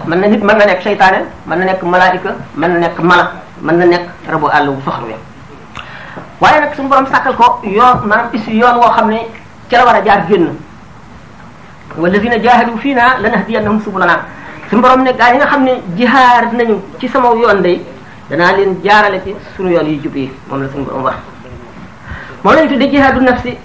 mën 0.07 0.19
na 0.19 0.27
nit 0.27 0.43
mën 0.43 0.57
na 0.57 0.65
nekk 0.65 0.81
seytaane 0.83 1.19
mën 1.47 1.55
na 1.59 1.65
nekk 1.65 1.83
malaayika 1.83 2.29
mën 2.57 2.67
na 2.73 2.79
nekk 2.79 2.99
mala 2.99 3.31
mën 3.63 3.73
na 3.79 3.85
nekk 3.85 4.05
rabu 4.31 4.47
àll 4.51 4.67
bu 4.67 4.81
soxla 4.85 5.05
wi 5.07 5.15
waaye 6.41 6.59
nag 6.61 6.75
suñu 6.75 6.89
borom 6.89 7.05
sàkkal 7.07 7.35
ko 7.35 7.59
yoon 7.63 7.95
maanaam 8.07 8.29
is 8.33 8.45
yoon 8.47 8.75
woo 8.81 8.91
xam 8.95 9.09
ne 9.09 9.19
ci 9.69 9.75
la 9.75 9.85
war 9.85 9.95
a 9.95 10.01
jaar 10.03 10.27
génn 10.27 10.49
walladina 11.97 12.37
jaahadu 12.43 12.77
fii 12.77 12.93
naa 12.95 13.17
lanahdiyannahum 13.21 13.79
subulana 13.83 14.15
suñu 14.69 14.81
borom 14.81 15.03
ne 15.03 15.11
gaa 15.13 15.31
yi 15.33 15.37
nga 15.37 15.47
xam 15.47 15.63
ne 15.63 15.71
jihaar 15.97 16.53
nañu 16.53 16.81
ci 16.99 17.07
sama 17.07 17.29
yoon 17.35 17.61
day 17.61 17.79
dana 18.29 18.53
leen 18.57 18.79
jaarale 18.85 19.21
ci 19.25 19.33
sunu 19.55 19.69
yoon 19.71 19.85
yi 19.89 19.99
jub 20.03 20.15
yi 20.15 20.31
moom 20.49 20.61
la 20.61 20.69
suñu 20.69 20.85
borom 20.85 21.03
wax 21.03 21.15
moom 22.43 22.55
lañ 22.55 22.67
tuddee 22.69 22.89
jihaadu 22.89 23.21
nafsi 23.21 23.57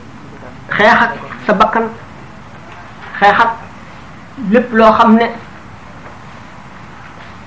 xeex 0.70 0.92
ak 1.00 1.12
sa 1.46 1.52
bakkan 1.52 1.86
xeex 3.20 3.38
ak 3.44 3.50
lépp 4.50 4.72
loo 4.72 4.92
xam 4.92 5.16
ne 5.16 5.26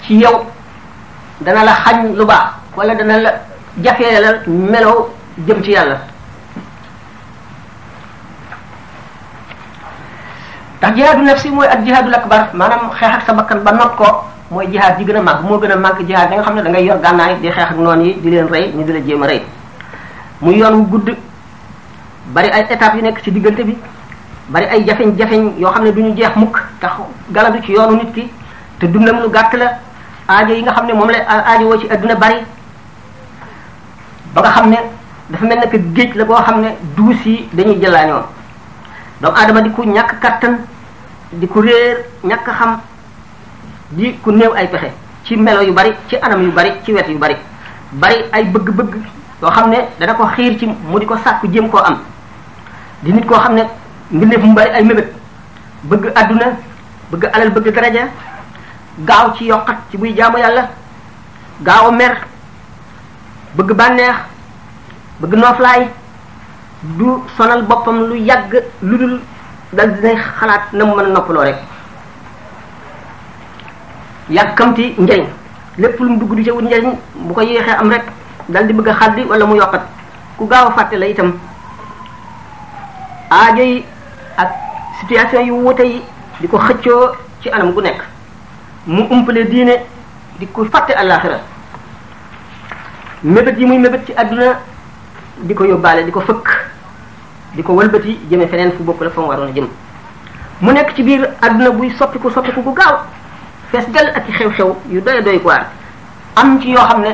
ci 0.03 0.13
yow 0.21 0.45
dana 1.41 1.63
la 1.63 1.73
xañ 1.73 2.15
lu 2.15 2.25
baax 2.25 2.51
wala 2.75 2.93
dana 2.95 3.17
la 3.19 3.31
jafeelal 3.83 4.43
melow 4.47 5.09
jëm 5.47 5.63
ci 5.63 5.71
yàlla 5.71 5.97
tax 10.79 10.95
jihaadu 10.95 11.23
nafsi 11.23 11.49
mooy 11.49 11.65
ak 11.67 11.83
jihaadul 11.83 12.13
akbar 12.15 12.49
maanaam 12.53 12.91
xeex 12.93 13.11
ak 13.15 13.21
sa 13.25 13.33
bakkan 13.33 13.63
ba 13.63 13.71
not 13.71 13.97
mooy 14.51 14.67
jihaad 14.71 14.99
ji 14.99 15.05
gën 15.05 15.15
a 15.17 15.21
màgg 15.21 15.43
moo 15.43 15.59
gën 15.59 15.71
a 15.71 15.75
màgg 15.75 15.99
jihaad 16.07 16.29
da 16.29 16.35
nga 16.35 16.43
xam 16.43 16.55
ne 16.55 16.63
da 16.71 16.79
yor 16.79 17.01
gànnaay 17.01 17.35
di 17.41 17.49
xeex 17.49 17.69
ak 17.71 17.77
noon 17.77 18.01
yi 18.01 18.13
di 18.21 18.29
leen 18.31 18.47
rey 18.47 18.71
ñu 18.75 18.83
di 18.85 18.93
la 18.93 18.99
jéem 19.05 19.21
a 19.23 19.27
rey 19.27 19.43
mu 20.41 20.51
yoon 20.53 20.73
wu 20.75 20.85
gudd 20.89 21.09
bari 22.33 22.49
ay 22.49 22.61
étapes 22.69 22.95
yu 22.95 23.01
nekk 23.01 23.21
ci 23.23 23.31
diggante 23.31 23.63
bi 23.65 23.77
bari 24.49 24.65
ay 24.65 24.83
jafeñ-jafeñ 24.85 25.59
yoo 25.59 25.71
xam 25.71 25.83
ne 25.83 25.91
du 25.91 26.01
ñu 26.01 26.15
jeex 26.15 26.35
mukk 26.35 26.57
tax 26.79 26.91
galandu 27.31 27.61
ci 27.61 27.71
yoonu 27.73 27.95
nit 27.95 28.13
ki 28.13 28.29
te 28.79 28.85
dundam 28.87 29.19
lu 29.19 29.29
gàtt 29.29 29.53
la 29.53 29.67
aajo 30.27 30.53
yi 30.53 30.61
nga 30.61 30.71
xam 30.73 30.85
ne 30.85 30.93
moom 30.93 31.09
la 31.09 31.19
aajo 31.27 31.65
woo 31.67 31.77
ci 31.79 31.87
adduna 31.89 32.15
bari 32.15 32.35
ba 34.33 34.41
nga 34.41 34.49
xam 34.49 34.69
ne 34.69 34.77
dafa 35.29 35.45
mel 35.45 35.57
ne 35.59 35.93
géej 35.93 36.13
la 36.15 36.23
boo 36.25 36.35
xam 36.41 36.61
ne 36.61 36.67
duus 36.95 37.25
yi 37.25 37.49
dañuy 37.53 37.79
jëlaañoo 37.81 38.21
doomu 39.21 39.37
aadama 39.37 39.61
di 39.61 39.69
ku 39.71 39.81
ñàkk 39.83 40.19
kattan 40.21 40.57
di 41.33 41.47
ku 41.47 41.59
réer 41.59 42.05
ñàkk 42.23 42.45
xam 42.47 42.79
di 43.89 44.13
ku 44.21 44.31
néew 44.35 44.51
ay 44.53 44.67
pexe 44.69 44.91
ci 45.23 45.35
melo 45.35 45.61
yu 45.61 45.71
bari 45.73 45.93
ci 46.09 46.15
anam 46.19 46.43
yu 46.43 46.51
bari 46.51 46.73
ci 46.83 46.91
wet 46.91 47.07
yu 47.07 47.17
bari 47.17 47.35
bari 47.91 48.25
ay 48.33 48.43
bëgg-bëgg 48.43 48.93
yoo 49.41 49.49
xam 49.51 49.69
ne 49.69 49.77
dana 49.99 50.13
ko 50.13 50.25
xiir 50.27 50.59
ci 50.59 50.65
mu 50.65 50.99
di 50.99 51.05
ko 51.05 51.15
sàkku 51.17 51.47
jéem 51.51 51.69
koo 51.69 51.79
am 51.79 52.01
di 53.01 53.13
nit 53.13 53.25
koo 53.25 53.37
xam 53.39 53.53
ne 53.55 53.63
mbindeef 54.11 54.43
mu 54.43 54.53
bari 54.53 54.69
ay 54.69 54.83
mébét 54.83 55.13
bëgg 55.83 56.11
àdduna 56.15 56.45
bëgg 57.11 57.29
alal 57.33 57.49
bëgg 57.51 57.73
daraja 57.73 58.07
gaaw 59.07 59.33
ci 59.37 59.45
yokkat 59.45 59.77
ci 59.91 59.97
buy 59.97 60.13
jaamu 60.15 60.37
yàlla 60.37 60.67
gaaw 61.63 61.87
a 61.87 61.91
mer 61.91 62.25
bëgg 63.55 63.71
bànneex 63.73 64.15
bëgg 65.21 65.33
nooflaay 65.35 65.87
du 66.83 67.05
sonal 67.37 67.63
boppam 67.63 68.03
lu 68.09 68.15
yàgg 68.19 68.63
lu 68.81 68.97
dul 68.97 69.19
dal 69.71 69.95
dinay 69.95 70.17
xalaat 70.39 70.73
na 70.73 70.85
mu 70.85 70.95
mën 70.95 71.05
a 71.05 71.09
noppaloo 71.09 71.43
rek 71.43 71.55
yakamti 74.29 74.95
njëriñ 74.99 75.23
lépp 75.77 75.99
lu 75.99 76.09
mu 76.09 76.17
dugg 76.19 76.35
du 76.35 76.43
ci 76.43 76.51
wut 76.51 76.61
njëriñ 76.63 76.91
bu 77.15 77.33
ko 77.33 77.41
yexé 77.41 77.71
am 77.71 77.89
rek 77.89 78.03
dal 78.49 78.67
di 78.67 78.73
bëgg 78.73 78.89
xaddi 78.93 79.23
wala 79.23 79.45
mu 79.45 79.55
yokkat 79.55 79.81
ku 80.37 80.45
gaaw 80.45 80.67
a 80.75 80.97
la 80.97 81.05
itam 81.07 81.33
aaje 83.31 83.61
yi 83.63 83.85
ak 84.37 84.51
situation 84.99 85.45
yu 85.45 85.53
wute 85.55 85.81
yi 85.85 86.01
diko 86.41 86.57
xëccio 86.57 87.11
ci 87.41 87.49
anam 87.49 87.71
gu 87.71 87.81
nekk 87.81 88.03
mu 88.87 89.07
umpale 89.09 89.45
diine 89.45 89.79
diko 90.39 90.63
ko 90.63 90.69
fàtte 90.69 90.91
àllaaxira 90.93 91.39
mébét 93.23 93.57
yi 93.59 93.65
muy 93.65 93.77
mébét 93.79 94.05
ci 94.05 94.13
aduna 94.15 94.59
diko 95.39 95.63
yobale 95.63 96.03
diko 96.03 96.19
fëkk 96.19 96.49
diko 97.55 97.73
ko 97.75 97.83
jëme 98.29 98.47
feneen 98.47 98.71
fu 98.75 98.83
bokk 98.83 99.01
la 99.03 99.09
fa 99.09 99.21
mu 99.21 99.51
jëm 99.55 99.67
mu 100.61 100.71
nekk 100.73 100.95
ci 100.95 101.03
biir 101.03 101.29
aduna 101.41 101.69
buy 101.71 101.89
soppiku 101.97 102.29
soppiku 102.29 102.61
gu 102.61 102.73
gaaw 102.73 102.99
fees 103.71 103.85
ak 104.15 104.27
xew-xew 104.37 104.75
yu 104.89 105.01
doy 105.05 105.21
doy 105.25 105.39
ko 105.39 105.47
waar 105.49 105.63
am 106.35 106.59
ci 106.61 106.69
yo 106.71 106.79
xamne 106.89 107.11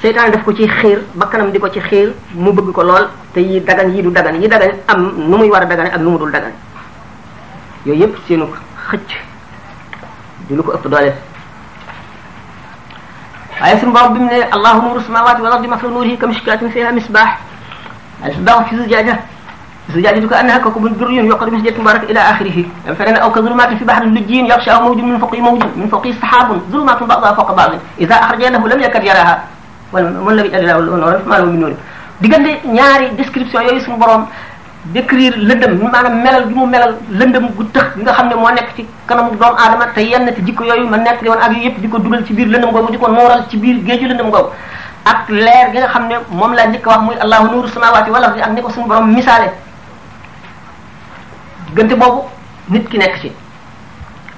seytaane 0.02 0.30
daf 0.32 0.44
ko 0.44 0.52
ci 0.52 0.66
xiir 0.68 0.98
bakkanam 1.14 1.50
diko 1.52 1.68
ci 1.70 1.80
xiir 1.80 2.12
mu 2.34 2.52
bëgg 2.52 2.72
ko 2.74 2.82
lool 2.82 3.08
te 3.32 3.40
yi 3.40 3.60
dagan 3.60 3.94
yi 3.94 4.02
du 4.02 4.10
dagan 4.10 4.34
yi 4.42 4.48
dagan 4.48 4.70
am 4.86 5.12
nu 5.16 5.36
muy 5.36 5.48
wara 5.50 5.64
dagan 5.64 5.86
ak 5.86 5.98
nu 6.00 6.10
mu 6.10 6.18
dul 6.18 6.30
dagan 6.30 6.52
yoy 7.86 7.96
yep 7.98 8.12
seenu 8.28 8.46
xëcc 8.90 9.10
di 10.48 10.54
lu 10.54 10.62
ko 10.62 10.72
ëpp 10.72 10.88
doole 10.88 11.12
ay 13.60 13.78
sun 13.80 13.92
baab 13.92 14.12
bi 14.12 14.18
mu 14.18 14.26
ne 14.26 14.42
allahu 14.52 14.82
nuru 14.88 15.00
samawaati 15.00 15.42
wal 15.42 15.52
ardi 15.52 15.68
mathalu 15.68 15.92
nuurihi 15.94 16.16
kamishkaatin 16.18 16.70
fiha 16.70 16.92
misbaax 16.92 17.38
al 18.22 18.30
misbaax 18.30 18.68
fi 18.68 18.76
zujaja 18.76 19.18
زجاجتك 19.92 20.32
أنها 20.32 20.58
كم 20.58 20.82
بري 21.00 21.16
يقعد 21.16 21.48
من 21.52 21.62
جهة 21.64 21.76
مبارك 21.80 22.02
إلى 22.10 22.20
آخره 22.32 22.58
فلن 22.98 23.16
أو 23.24 23.30
كظلمات 23.34 23.68
في 23.78 23.84
بحر 23.90 24.02
النجين 24.08 24.44
يخشى 24.52 24.72
موج 24.84 24.98
من 25.08 25.18
فوقه 25.22 25.40
موج 25.46 25.60
من 25.80 25.88
فوقه 25.92 26.12
سحاب 26.20 26.48
ظلمات 26.72 27.00
بعضها 27.12 27.32
فوق 27.38 27.50
بعض 27.58 27.70
إذا 28.02 28.14
أخرجناه 28.24 28.64
لم 28.72 28.80
يكر 28.86 29.02
يراها 29.10 29.36
ومن 29.92 30.32
لم 30.36 30.44
يجعل 30.46 30.64
له 30.86 30.96
نور 31.02 31.16
ما 31.30 31.34
له 31.40 31.44
من 31.52 31.60
نور 31.62 31.72
ديغاندي 32.22 32.52
نياري 32.76 33.06
ديسكريبسيون 33.18 33.64
يوي 33.68 33.80
سون 33.86 33.96
بروم 34.00 34.22
ديكرير 34.94 35.34
لندم 35.48 35.72
مانام 35.94 36.14
ملال 36.24 36.44
جيمو 36.50 36.64
ملال 36.66 36.94
لندم 37.20 37.44
غو 37.56 37.68
تخ 37.74 37.86
ليغا 37.98 38.12
خا 38.16 38.24
مو 38.34 38.48
نيك 38.56 38.68
سي 38.76 38.84
كانام 39.08 39.26
دوم 39.40 39.54
ادم 39.64 39.82
تا 39.94 40.00
يان 40.06 40.28
تي 40.36 40.40
جيكو 40.46 40.64
يوي 40.70 40.84
ما 40.92 40.96
نيك 41.04 41.18
لي 41.24 41.28
وون 41.30 41.38
اك 41.44 41.52
ييب 41.64 41.74
ديكو 41.84 41.96
دوبل 42.04 42.20
سي 42.28 42.34
بير 42.36 42.46
لندم 42.54 42.68
غو 42.74 42.84
ديكون 42.94 43.10
مورال 43.18 43.42
سي 43.50 43.56
بير 43.62 43.76
جيجو 43.88 44.06
لندم 44.12 44.28
غو 44.34 44.44
اك 45.12 45.24
لير 45.44 45.66
غيغا 45.74 45.88
خا 45.94 46.00
مو 46.38 46.44
لا 46.58 46.64
نيك 46.74 46.86
واخ 46.90 46.98
موي 47.06 47.16
الله 47.24 47.40
نور 47.52 47.64
السماوات 47.70 48.06
والارض 48.14 48.36
اك 48.46 48.52
نيكو 48.56 48.68
سون 48.74 48.84
بروم 48.90 49.08
مثاله 49.18 49.50
diggante 51.74 51.94
boobu 51.98 52.22
nit 52.70 52.86
ki 52.88 52.98
nekk 53.02 53.18
ci 53.20 53.32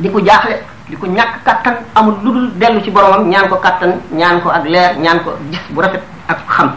di 0.00 0.08
ko 0.10 0.18
jaaxle 0.24 0.56
di 0.88 0.96
ko 0.96 1.06
ñàkk 1.06 1.44
kàttan 1.44 1.76
amul 1.94 2.14
lu 2.22 2.32
dul 2.32 2.50
dellu 2.56 2.80
ci 2.82 2.90
boromam 2.90 3.28
ñaan 3.28 3.48
ko 3.48 3.56
kàttan 3.56 4.00
ñaan 4.10 4.40
ko 4.40 4.48
ak 4.50 4.64
leer 4.64 4.96
ñaan 4.98 5.20
ko 5.22 5.36
gis 5.50 5.60
bu 5.70 5.80
rafet 5.82 6.00
ak 6.28 6.38
xam 6.48 6.72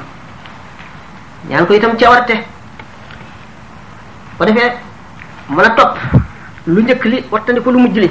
ñaan 1.50 1.66
ko 1.66 1.74
itam 1.74 1.96
cawarte 1.98 2.44
ko 4.38 4.46
defee 4.46 4.74
mën 5.50 5.66
a 5.66 5.70
topp 5.70 5.98
lu 6.68 6.82
njëkk 6.82 7.06
li 7.06 7.24
wattandi 7.32 7.62
ko 7.62 7.72
lu 7.72 7.80
mujj 7.80 7.98
li 8.00 8.10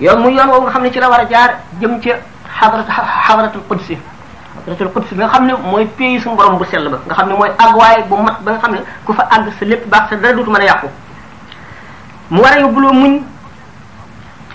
yoon 0.00 0.20
muy 0.22 0.34
yoon 0.36 0.48
woowu 0.48 0.62
nga 0.62 0.70
xam 0.72 0.82
ne 0.82 0.90
ci 0.92 1.00
la 1.00 1.08
war 1.10 1.20
a 1.20 1.24
jaar 1.28 1.60
jëm 1.80 2.00
ci 2.00 2.12
xadrat 2.60 2.86
xadratul 3.26 3.62
qudsi 3.68 3.98
xadratul 4.58 4.92
qudsi 4.92 5.14
bi 5.14 5.20
nga 5.22 5.28
xam 5.28 5.46
ne 5.46 5.54
mooy 5.62 5.84
pays 5.86 6.20
suñu 6.22 6.36
borom 6.36 6.58
bu 6.58 6.64
sell 6.70 6.88
ba 6.88 6.98
nga 7.06 7.14
xam 7.14 7.28
ne 7.28 7.34
mooy 7.34 7.50
àgguwaay 7.58 8.04
bu 8.08 8.16
mat 8.16 8.40
ba 8.42 8.52
nga 8.52 8.60
xam 8.60 8.72
ne 8.74 8.80
ku 9.04 9.12
fa 9.12 9.26
àgg 9.30 9.48
sa 9.58 9.64
lépp 9.64 9.88
baax 9.90 10.10
sa 10.10 10.16
dara 10.16 10.34
dootu 10.36 10.50
mën 10.50 10.60
a 10.60 10.64
yàqu 10.64 10.86
mu 12.30 12.40
war 12.42 12.52
a 12.56 12.60
yóbbuloo 12.60 12.92
muñ 12.92 13.20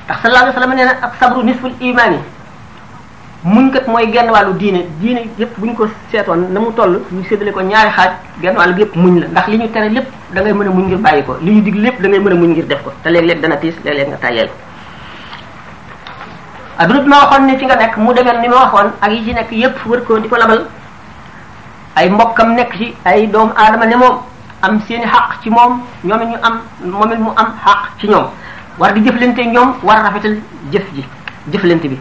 ndax 0.09 0.21
sallallahu 0.21 0.57
alayhi 0.57 0.57
wa 0.57 0.61
sallam 0.61 0.73
nee 0.75 0.85
na 0.85 0.91
ak 1.05 1.13
sabru 1.21 1.41
nisful 1.45 1.71
imaan 1.79 2.13
yi 2.13 2.19
muñ 3.45 3.69
kat 3.71 3.85
mooy 3.87 4.07
genn 4.11 4.29
wàllu 4.31 4.53
diine 4.57 4.81
diine 4.99 5.21
yépp 5.37 5.53
bu 5.57 5.65
ñu 5.67 5.73
ko 5.75 5.87
seetoon 6.11 6.49
na 6.51 6.59
mu 6.59 6.71
toll 6.75 7.01
ñu 7.11 7.23
séddale 7.29 7.51
ko 7.51 7.61
ñaari 7.61 7.91
xaaj 7.91 8.11
genn 8.41 8.55
wàllu 8.57 8.79
yépp 8.79 8.95
muñ 8.95 9.19
la 9.21 9.27
ndax 9.27 9.47
li 9.47 9.57
ñu 9.59 9.67
tere 9.69 9.89
lépp 9.89 10.07
da 10.33 10.41
ngay 10.41 10.53
mën 10.53 10.67
a 10.67 10.71
muñ 10.71 10.85
ngir 10.85 10.97
bàyyi 10.97 11.23
ko 11.23 11.37
li 11.41 11.51
ñu 11.55 11.61
dig 11.61 11.75
lépp 11.75 12.01
da 12.01 12.09
mën 12.09 12.27
a 12.31 12.35
muñ 12.35 12.49
ngir 12.51 12.67
def 12.67 12.81
ko 12.83 12.91
te 13.03 13.09
léeg-léeg 13.09 13.39
dana 13.41 13.57
tiis 13.57 13.75
léeg-léeg 13.85 14.07
nga 14.09 14.17
tàyyeel 14.17 14.49
adduna 16.79 17.01
bi 17.01 17.09
ma 17.09 17.17
waxoon 17.21 17.45
ni 17.47 17.57
fi 17.57 17.65
nga 17.65 17.75
nekk 17.75 17.97
mu 17.97 18.13
demee 18.13 18.41
ni 18.41 18.47
ma 18.49 18.55
waxoon 18.65 18.91
ak 19.01 19.11
yi 19.11 19.23
ci 19.25 19.33
nekk 19.33 19.51
yépp 19.51 19.85
wër 19.85 20.01
ko 20.05 20.19
di 20.19 20.27
ko 20.27 20.37
labal 20.37 20.63
ay 21.95 22.09
mbokkam 22.09 22.55
nekk 22.55 22.71
ci 22.77 22.95
ay 23.05 23.27
doomu 23.27 23.53
aadama 23.55 23.85
ne 23.85 23.95
am 24.63 24.79
seen 24.87 25.01
xaq 25.09 25.39
ci 25.43 25.47
moom 25.49 25.81
ñoom 26.03 26.19
ñu 26.29 26.37
am 26.43 26.59
moom 26.83 27.09
mu 27.23 27.31
am 27.35 27.45
xaq 27.65 27.79
ci 27.99 28.07
ñoom 28.07 28.25
war 28.79 28.91
di 28.93 29.01
jëflante 29.03 29.39
ñoom 29.45 29.73
war 29.83 30.03
rafetal 30.03 30.37
jëf 30.71 30.83
ji 30.95 31.03
jëflante 31.51 31.87
bi 31.87 31.97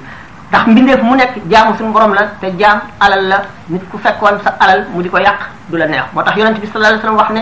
ndax 0.50 0.62
mbindeef 0.66 1.02
mu 1.02 1.14
nekk 1.16 1.34
jaamu 1.50 1.76
suñu 1.78 1.92
borom 1.92 2.14
la 2.14 2.26
te 2.40 2.46
jaam 2.58 2.80
alal 3.00 3.22
la 3.28 3.38
nit 3.68 3.80
ku 3.90 3.98
fekkoon 3.98 4.38
sa 4.42 4.56
alal 4.58 4.86
mu 4.92 5.02
di 5.02 5.08
ko 5.10 5.18
yàq 5.18 5.38
du 5.70 5.76
la 5.78 5.86
neex 5.86 6.02
moo 6.12 6.22
tax 6.22 6.36
yonente 6.36 6.60
bi 6.60 6.66
sallallahu 6.72 6.98
alayhi 6.98 7.16
wax 7.16 7.30
ne 7.30 7.40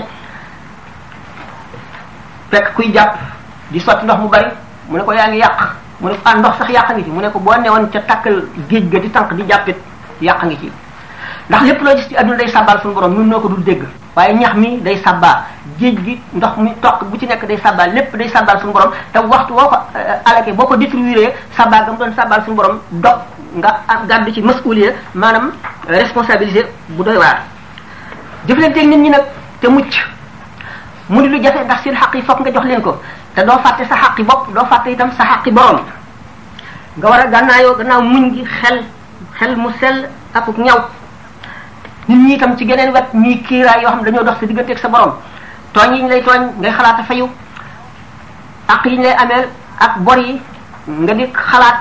fekk 2.51 2.75
kuy 2.75 2.93
jàpp 2.93 3.15
di 3.71 3.81
sotti 3.81 4.05
ndox 4.05 4.19
mu 4.21 4.29
bari 4.29 4.51
mu 4.89 4.97
ne 4.99 5.05
ko 5.05 5.13
yaa 5.13 5.29
ngi 5.29 5.39
yàq 5.39 5.77
mu 6.01 6.09
ne 6.11 6.15
ko 6.17 6.21
ah 6.25 6.35
ndox 6.37 6.59
sax 6.59 6.69
yàq 6.71 6.93
ngi 6.93 7.05
ci 7.05 7.11
mu 7.11 7.21
ne 7.23 7.31
ko 7.31 7.39
boo 7.39 7.55
newoon 7.57 7.89
ca 7.91 8.01
tàkkal 8.01 8.43
géej 8.69 8.91
di 9.01 9.11
tànk 9.11 9.33
di 9.35 9.43
jàppit 9.49 9.77
yàq 10.21 10.45
ngi 10.45 10.57
ci 10.61 10.71
ndax 11.49 11.63
lépp 11.63 11.81
loo 11.83 11.95
gis 11.97 12.09
ci 12.09 12.17
àdduna 12.17 12.37
day 12.39 12.49
sàbbaal 12.49 12.81
suñu 12.83 12.95
borom 12.95 13.13
ñun 13.15 13.29
noo 13.29 13.41
ko 13.41 13.49
dul 13.49 13.63
dégg 13.65 13.83
waaye 14.17 14.35
ñax 14.35 14.55
mi 14.57 14.81
day 14.81 14.97
sabaa 15.05 15.45
géej 15.79 15.97
gi 16.05 16.21
ndox 16.35 16.57
mu 16.57 16.73
toq 16.83 17.05
bu 17.05 17.19
ci 17.19 17.27
nekk 17.27 17.47
day 17.47 17.57
sàbbaal 17.63 17.93
lépp 17.95 18.17
day 18.19 18.29
sàbbaal 18.29 18.61
suñu 18.61 18.73
borom 18.73 18.91
te 19.13 19.19
waxtu 19.19 19.53
woo 19.55 19.69
ko 19.69 19.77
euh, 19.95 19.99
euh, 20.01 20.15
alake 20.25 20.53
boo 20.53 20.67
ko 20.67 20.77
détruire 20.77 21.33
sàbbaal 21.57 21.85
ga 21.85 21.93
mu 21.93 21.99
doon 21.99 22.13
sàbbaal 22.17 22.43
suñu 22.45 22.57
borom 22.57 22.79
dog 22.91 23.13
nga 23.57 23.81
gàddu 24.09 24.33
ci 24.33 24.43
masuliya 24.43 24.91
maanaam 25.15 25.53
responsabilité 25.89 26.67
bu 26.89 27.05
doy 27.05 27.17
waar 27.17 27.41
jëflanteeg 28.49 28.89
nit 28.89 28.97
ñi 28.97 29.11
nag 29.11 29.23
te 29.61 29.69
mucc 29.69 30.05
mu 31.09 31.23
di 31.23 31.29
lu 31.29 31.43
jafe 31.45 31.63
ndax 31.65 31.83
seen 31.85 31.95
xaq 31.97 32.15
yi 32.15 32.23
fokk 32.23 32.41
nga 32.41 32.51
jox 32.53 32.65
leen 32.67 32.83
ko 32.83 33.01
te 33.35 33.47
doo 33.47 33.59
fàtte 33.59 33.85
sa 33.89 33.95
xaqi 33.97 34.23
bopp 34.25 34.53
doo 34.53 34.65
fàtte 34.67 34.89
itam 34.91 35.11
sa 35.17 35.25
xaqi 35.25 35.51
borom 35.53 35.79
nga 36.99 37.09
war 37.09 37.21
a 37.21 37.27
gànnaayoo 37.29 37.77
gannaaw 37.77 38.03
muñ 38.03 38.33
gi 38.35 38.45
mu 39.57 39.69
sell 39.81 40.09
ak 40.35 40.45
ñaw 40.59 40.79
nit 42.09 42.17
ñi 42.19 42.35
itam 42.35 42.57
ci 42.57 42.67
geneen 42.67 42.93
wet 42.93 43.07
ñuy 43.15 43.43
kiiraay 43.43 43.83
yoo 43.83 43.89
xam 43.91 43.99
ne 43.99 44.05
dañoo 44.11 44.23
dox 44.25 44.39
sa 44.39 44.47
digganteeg 44.47 44.79
sa 44.79 44.89
borom 44.91 45.13
tooñ 45.73 45.95
yi 45.95 46.03
ñu 46.03 46.09
lay 46.09 46.23
tooñ 46.23 46.49
ngay 46.59 46.71
xalaat 46.71 47.01
a 47.01 47.03
fayu 47.03 47.29
ak 48.69 48.85
yi 48.85 48.97
ñu 48.99 49.03
lay 49.03 49.13
ameel 49.13 49.49
ak 49.81 49.99
bor 49.99 50.19
yi 50.19 50.41
nga 50.87 51.15
di 51.15 51.27
xalaat 51.51 51.77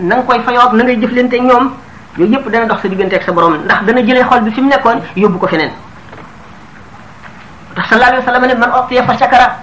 na 0.00 0.16
koy 0.16 0.24
koy 0.24 0.44
fayoo 0.46 0.60
ak 0.62 0.72
jëf 0.74 0.82
ngay 0.82 0.96
jëflante 0.98 1.34
ñoom 1.38 1.70
yooyu 2.18 2.32
yëpp 2.34 2.50
dana 2.50 2.66
dox 2.66 2.80
sa 2.82 2.88
digganteeg 2.88 3.22
sa 3.22 3.32
borom 3.32 3.54
ndax 3.64 3.82
dana 3.84 4.02
jëlee 4.02 4.24
xol 4.24 4.40
bi 4.40 4.50
fi 4.52 4.60
mu 4.60 4.68
nekkoon 4.68 5.00
yóbbu 5.16 5.38
ko 5.38 5.46
feneen 5.46 5.70
ndax 7.72 7.88
sallallahu 7.88 8.10
alayhi 8.12 8.26
wa 8.26 8.34
sallam 8.34 8.46
ne 8.48 8.54
man 8.58 8.82
utiya 8.84 9.04
fa 9.06 9.16
shakara 9.16 9.56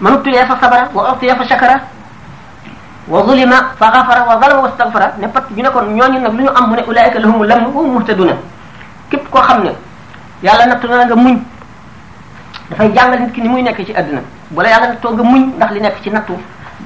man 0.00 0.14
utiya 0.16 0.46
fa 0.46 0.56
sabara 0.60 0.88
wa 0.94 1.12
utiya 1.12 1.36
fa 1.36 1.44
shakara 1.44 1.76
wa 3.08 3.22
zulima 3.24 3.56
fa 3.78 3.90
ghafara 3.90 4.24
wa 4.26 4.40
zalama 4.40 4.62
wastaghfara 4.62 5.12
ne 5.20 5.28
pat 5.28 5.44
ñu 5.54 5.62
ne 5.62 5.68
kon 5.70 5.84
ñooñu 5.84 6.20
nag 6.20 6.32
lu 6.32 6.42
ñu 6.44 6.50
am 6.54 6.70
mu 6.70 6.74
la 6.76 6.84
ulaika 6.88 7.18
lahumul 7.18 7.52
amnu 7.52 7.66
wa 7.66 7.82
hum 7.82 7.92
muhtaduna 7.92 8.32
képp 9.10 9.28
koo 9.30 9.40
xam 9.42 9.62
ne 9.64 9.70
yàlla 10.42 10.66
nattu 10.66 10.86
na 10.88 11.04
nga 11.04 11.14
muñ 11.14 11.38
dafay 12.70 12.92
jàngal 12.94 13.20
nit 13.20 13.32
ki 13.34 13.40
ni 13.42 13.48
muy 13.48 13.62
nekk 13.62 13.84
ci 13.86 13.92
àddina 13.92 14.20
bu 14.50 14.60
la 14.62 14.68
yàlla 14.68 14.86
nattoo 14.88 15.12
nga 15.12 15.22
muñ 15.22 15.52
ndax 15.56 15.70
li 15.72 15.80
nekk 15.80 16.02
ci 16.02 16.10
nattu 16.10 16.32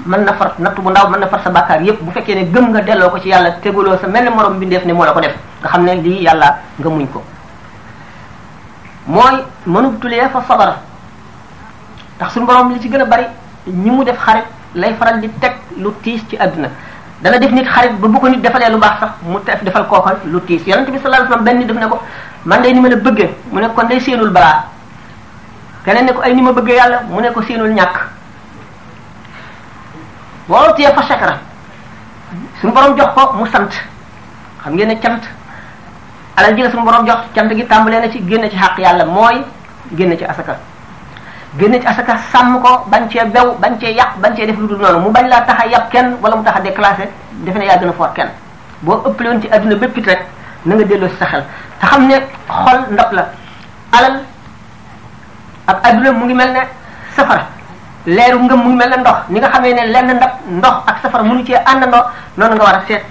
mën 0.07 0.25
na 0.25 0.33
far 0.35 0.55
nattu 0.59 0.81
bu 0.83 0.91
ndaw 0.91 1.09
mën 1.11 1.21
na 1.21 1.27
far 1.29 1.43
sa 1.43 1.51
bàkkaar 1.51 1.83
yépp 1.83 2.03
bu 2.03 2.11
fekkee 2.13 2.35
ne 2.35 2.51
gëm 2.53 2.71
nga 2.71 2.81
delloo 2.81 3.11
ko 3.11 3.19
ci 3.19 3.29
yàlla 3.29 3.51
tegaloo 3.63 3.99
sa 4.01 4.07
mel 4.07 4.25
ne 4.25 4.31
morom 4.31 4.57
mbindeef 4.57 4.85
ne 4.85 4.93
moo 4.93 5.05
la 5.05 5.13
ko 5.13 5.21
def 5.21 5.37
nga 5.61 5.69
xam 5.69 5.85
ne 5.85 5.95
lii 5.95 6.23
yàlla 6.23 6.59
nga 6.79 6.89
muñ 6.89 7.07
ko 7.09 7.23
mooy 9.07 9.45
mënub 9.67 9.99
tulee 10.01 10.29
fa 10.31 10.43
sabara 10.49 10.77
ndax 12.17 12.33
su 12.33 12.41
borom 12.47 12.73
li 12.73 12.81
ci 12.81 12.89
gën 12.89 13.01
a 13.01 13.05
bari 13.05 13.25
ñi 13.67 13.91
mu 13.91 14.05
def 14.05 14.19
xarit 14.25 14.45
lay 14.75 14.95
faral 14.95 15.21
di 15.21 15.29
teg 15.41 15.55
lu 15.77 15.91
tiis 16.03 16.23
ci 16.29 16.37
àddina 16.37 16.69
dana 17.23 17.39
def 17.39 17.53
nit 17.55 17.65
xarit 17.71 17.95
ba 18.03 18.09
bu 18.11 18.19
ko 18.19 18.27
nit 18.29 18.41
defalee 18.43 18.67
lu 18.69 18.79
baax 18.83 18.99
sax 18.99 19.11
mu 19.23 19.39
def 19.47 19.63
defal 19.63 19.87
kooka 19.87 20.19
lu 20.27 20.41
tiis 20.43 20.67
yonent 20.67 20.87
bi 20.91 20.99
sallallahu 20.99 21.23
alayhi 21.23 21.23
wasallam 21.31 21.45
benn 21.47 21.57
nit 21.63 21.67
def 21.71 21.77
ne 21.79 21.87
ko 21.87 22.03
man 22.45 22.61
day 22.63 22.73
ni 22.75 22.81
ma 22.83 22.89
la 22.91 22.97
bëggee 22.99 23.31
mu 23.53 23.63
ne 23.63 23.69
kon 23.71 23.85
day 23.87 24.01
seenul 24.03 24.31
balaa 24.35 24.65
keneen 25.85 26.05
ne 26.07 26.13
ko 26.15 26.21
ay 26.21 26.35
ni 26.35 26.43
ma 26.43 26.51
bëggee 26.53 26.75
yàlla 26.75 27.03
mu 27.09 27.21
ne 27.23 27.31
ko 27.33 27.43
seenul 27.43 27.71
ñàkk 27.71 28.03
woo 30.49 30.73
tee 30.77 30.83
fa 30.93 31.03
chakra 31.07 31.39
suñu 32.61 32.73
borom 32.73 32.97
jox 32.99 33.15
ko 33.15 33.33
mu 33.39 33.47
sant 33.49 33.71
xam 34.65 34.75
ngeen 34.75 34.89
ne 34.89 34.95
cant 34.99 35.21
alal 36.37 36.57
ji 36.57 36.63
la 36.63 36.71
suñu 36.73 36.83
borom 36.83 37.07
jox 37.07 37.21
cant 37.35 37.49
gi 37.55 37.65
tàmbalee 37.67 38.01
na 38.01 38.11
ci 38.11 38.21
génn 38.27 38.51
ci 38.51 38.57
xàq 38.57 38.79
yàlla 38.79 39.05
mooy 39.05 39.45
génn 39.93 40.19
ci 40.19 40.25
asaka 40.25 40.59
génne 41.59 41.79
ci 41.81 41.87
asaka 41.87 42.17
sàmm 42.33 42.61
ko 42.63 42.85
bañ 42.89 43.09
cee 43.09 43.25
bew 43.25 43.53
bañ 43.61 43.77
cee 43.81 43.93
yàq 43.93 44.17
bañ 44.21 44.35
cee 44.37 44.47
def 44.47 44.59
lu 44.59 44.67
dul 44.69 44.79
noonu 44.83 44.99
mu 45.01 45.11
bañ 45.11 45.27
laa 45.29 45.41
tax 45.41 45.59
a 45.59 45.67
yàpp 45.67 45.91
kenn 45.93 46.17
wala 46.23 46.37
mu 46.37 46.45
tax 46.45 46.55
a 46.57 46.61
déclassé 46.61 47.05
defe 47.33 47.57
ne 47.59 47.67
yaa 47.67 47.77
gën 47.77 47.89
a 47.89 47.93
foor 47.93 48.13
kenn 48.15 48.29
boo 48.83 49.03
ëppale 49.05 49.29
woon 49.31 49.41
ci 49.43 49.49
adduna 49.51 49.75
bépp 49.77 49.97
it 49.99 50.07
rek 50.07 50.23
na 50.65 50.75
nga 50.77 50.85
delloo 50.85 51.09
si 51.09 51.17
sa 51.19 51.27
xel 51.27 51.45
te 51.81 51.87
xam 51.87 52.07
ne 52.09 52.15
xol 52.49 52.81
ndab 52.91 53.13
la 53.13 53.29
alal 53.93 54.21
ak 55.67 55.77
adduna 55.87 56.13
mu 56.13 56.25
ngi 56.25 56.35
mel 56.35 56.53
ne 56.53 56.61
safara 57.17 57.47
leeru 58.07 58.39
nga 58.45 58.57
mu 58.57 58.69
ngi 58.69 58.77
mel 58.77 58.89
ne 58.91 58.97
ndox 58.97 59.17
ni 59.29 59.41
nga 59.41 59.49
xamee 59.53 59.75
ne 59.75 59.87
lenn 59.87 60.17
ndab 60.17 60.31
ndox 60.49 60.75
ak 60.87 60.97
safara 61.03 61.23
mu 61.25 61.35
mënu 61.35 61.45
cee 61.45 61.57
àndandoo 61.65 62.03
noonu 62.37 62.55
nga 62.55 62.65
war 62.65 62.75
a 62.75 62.81
seet 62.89 63.05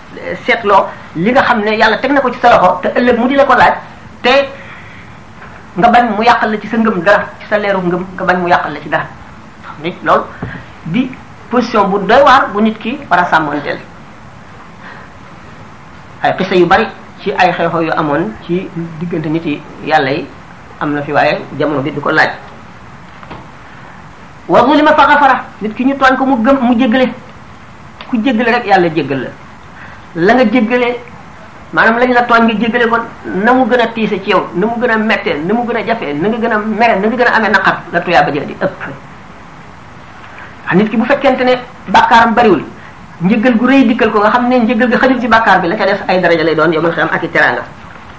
seetloo 0.46 0.88
li 1.16 1.32
nga 1.32 1.42
xam 1.44 1.60
ne 1.62 1.78
yàlla 1.78 1.98
teg 1.98 2.12
ne 2.12 2.20
ko 2.20 2.32
ci 2.32 2.40
sa 2.40 2.50
loxo 2.50 2.80
te 2.82 2.88
ëllëg 2.96 3.18
mu 3.20 3.28
di 3.28 3.36
la 3.36 3.46
ko 3.46 3.54
laaj 3.54 3.76
te 4.24 4.32
nga 5.78 5.88
bañ 5.88 6.04
mu 6.18 6.22
yàqal 6.24 6.52
la 6.52 6.58
ci 6.60 6.68
sa 6.68 6.78
ngëm 6.78 7.00
dara 7.02 7.24
ci 7.40 7.46
sa 7.48 7.58
leeru 7.58 7.80
ngëm 7.80 8.04
nga 8.16 8.24
bañ 8.26 8.38
mu 8.42 8.48
yàqal 8.50 8.74
la 8.74 8.80
ci 8.82 8.90
dara 8.90 9.08
loolu 10.04 10.24
di 10.86 11.10
position 11.50 11.88
bu 11.88 11.98
doy 12.04 12.22
waar 12.24 12.52
bu 12.52 12.60
nit 12.62 12.78
ki 12.78 13.00
war 13.10 13.20
a 13.24 13.40
ay 16.24 16.36
xisa 16.38 16.56
yu 16.56 16.66
bari 16.68 16.86
ci 17.22 17.32
ay 17.32 17.52
xew-xew 17.54 17.82
yu 17.84 17.92
amoon 17.96 18.34
ci 18.46 18.70
diggante 19.00 19.28
nit 19.30 19.46
yi 19.46 19.62
yàlla 19.86 20.12
yi 20.12 20.28
am 20.80 20.92
na 20.94 21.02
fi 21.02 21.12
waaye 21.14 21.40
jamono 21.58 21.80
bi 21.82 21.92
di 21.92 22.00
ko 22.02 22.12
laaj 22.12 22.32
wa 24.50 24.60
zulima 24.68 24.94
fa 24.94 25.08
ghafara 25.08 25.42
nit 25.62 25.74
ki 25.74 25.86
ñu 25.86 25.96
toñ 25.96 26.18
ko 26.18 26.26
mu 26.26 26.44
gëm 26.44 26.58
mu 26.60 26.76
jéggale 26.78 27.10
ku 28.10 28.18
jéggale 28.22 28.52
rek 28.52 28.66
yàlla 28.66 28.90
jéggal 28.94 29.20
la 29.24 29.30
la 30.16 30.34
nga 30.34 30.44
jéggalee 30.46 31.00
maanaam 31.74 31.98
lañ 32.00 32.12
la 32.12 32.22
tooñ 32.28 32.44
nga 32.44 32.54
jéggale 32.60 32.86
ko 32.90 32.98
na 33.26 33.52
mu 33.54 33.64
gën 33.70 33.80
a 33.80 33.88
tiise 33.96 34.20
ci 34.24 34.30
yow 34.30 34.44
na 34.56 34.68
mu 34.68 34.76
gën 34.78 34.92
a 34.92 34.98
mettee 34.98 35.40
na 35.40 35.54
mu 35.54 35.64
gën 35.66 35.78
a 35.78 35.82
jafee 35.86 36.14
na 36.14 36.28
nga 36.28 36.38
gën 36.38 36.52
a 36.52 36.58
mere 36.60 36.96
na 37.00 37.08
nga 37.08 37.16
gën 37.18 37.28
a 37.28 37.32
amee 37.38 37.50
naqar 37.50 37.76
la 37.94 38.00
tuyaaba 38.02 38.32
ja 38.34 38.42
di 38.44 38.56
ëpp 38.60 38.80
a 40.70 40.76
nit 40.76 40.90
ki 40.90 40.98
bu 40.98 41.06
fekkente 41.06 41.44
ne 41.44 41.56
bàkkaaram 41.88 42.34
bariwul 42.34 42.64
njëgal 43.22 43.56
gu 43.56 43.66
rëy 43.68 43.88
dikkal 43.88 44.12
ko 44.12 44.20
nga 44.20 44.30
xam 44.32 44.50
ne 44.50 44.56
njëgal 44.64 44.90
gi 44.90 44.98
xajul 44.98 45.20
ci 45.22 45.28
bàkkaar 45.28 45.62
bi 45.62 45.68
la 45.68 45.76
ca 45.76 45.86
def 45.86 46.02
ay 46.08 46.20
daraja 46.20 46.44
lay 46.44 46.56
doon 46.56 46.74
yow 46.74 46.82
man 46.82 46.92
xam 46.92 47.08
ak 47.12 47.24
i 47.24 47.30
teraanga 47.30 47.64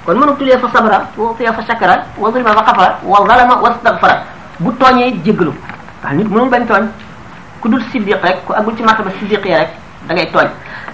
kon 0.07 0.15
mënu 0.17 0.35
tulee 0.37 0.57
fa 0.59 0.69
sabra 0.73 1.03
wa 1.17 1.35
fiya 1.37 1.53
fa 1.53 1.63
shakara 1.63 2.05
wa 2.17 2.33
zulma 2.33 2.53
fa 2.53 2.63
xafara 2.65 2.99
wa 3.05 3.27
zalama 3.29 3.55
wa 3.61 3.77
stagfara 3.81 4.23
bu 4.61 4.71
tooñee 4.81 5.13
jéggalu 5.23 5.53
ndax 6.01 6.13
nit 6.15 6.29
mënul 6.31 6.49
bañ 6.49 6.65
ku 7.61 7.69
dul 7.69 7.83
siddiq 7.93 8.17
rek 8.23 8.47
ku 8.47 8.55
agul 8.55 8.75
ci 8.77 8.83
martaba 8.83 9.11
siddiq 9.21 9.45
yi 9.45 9.55
rek 9.55 9.69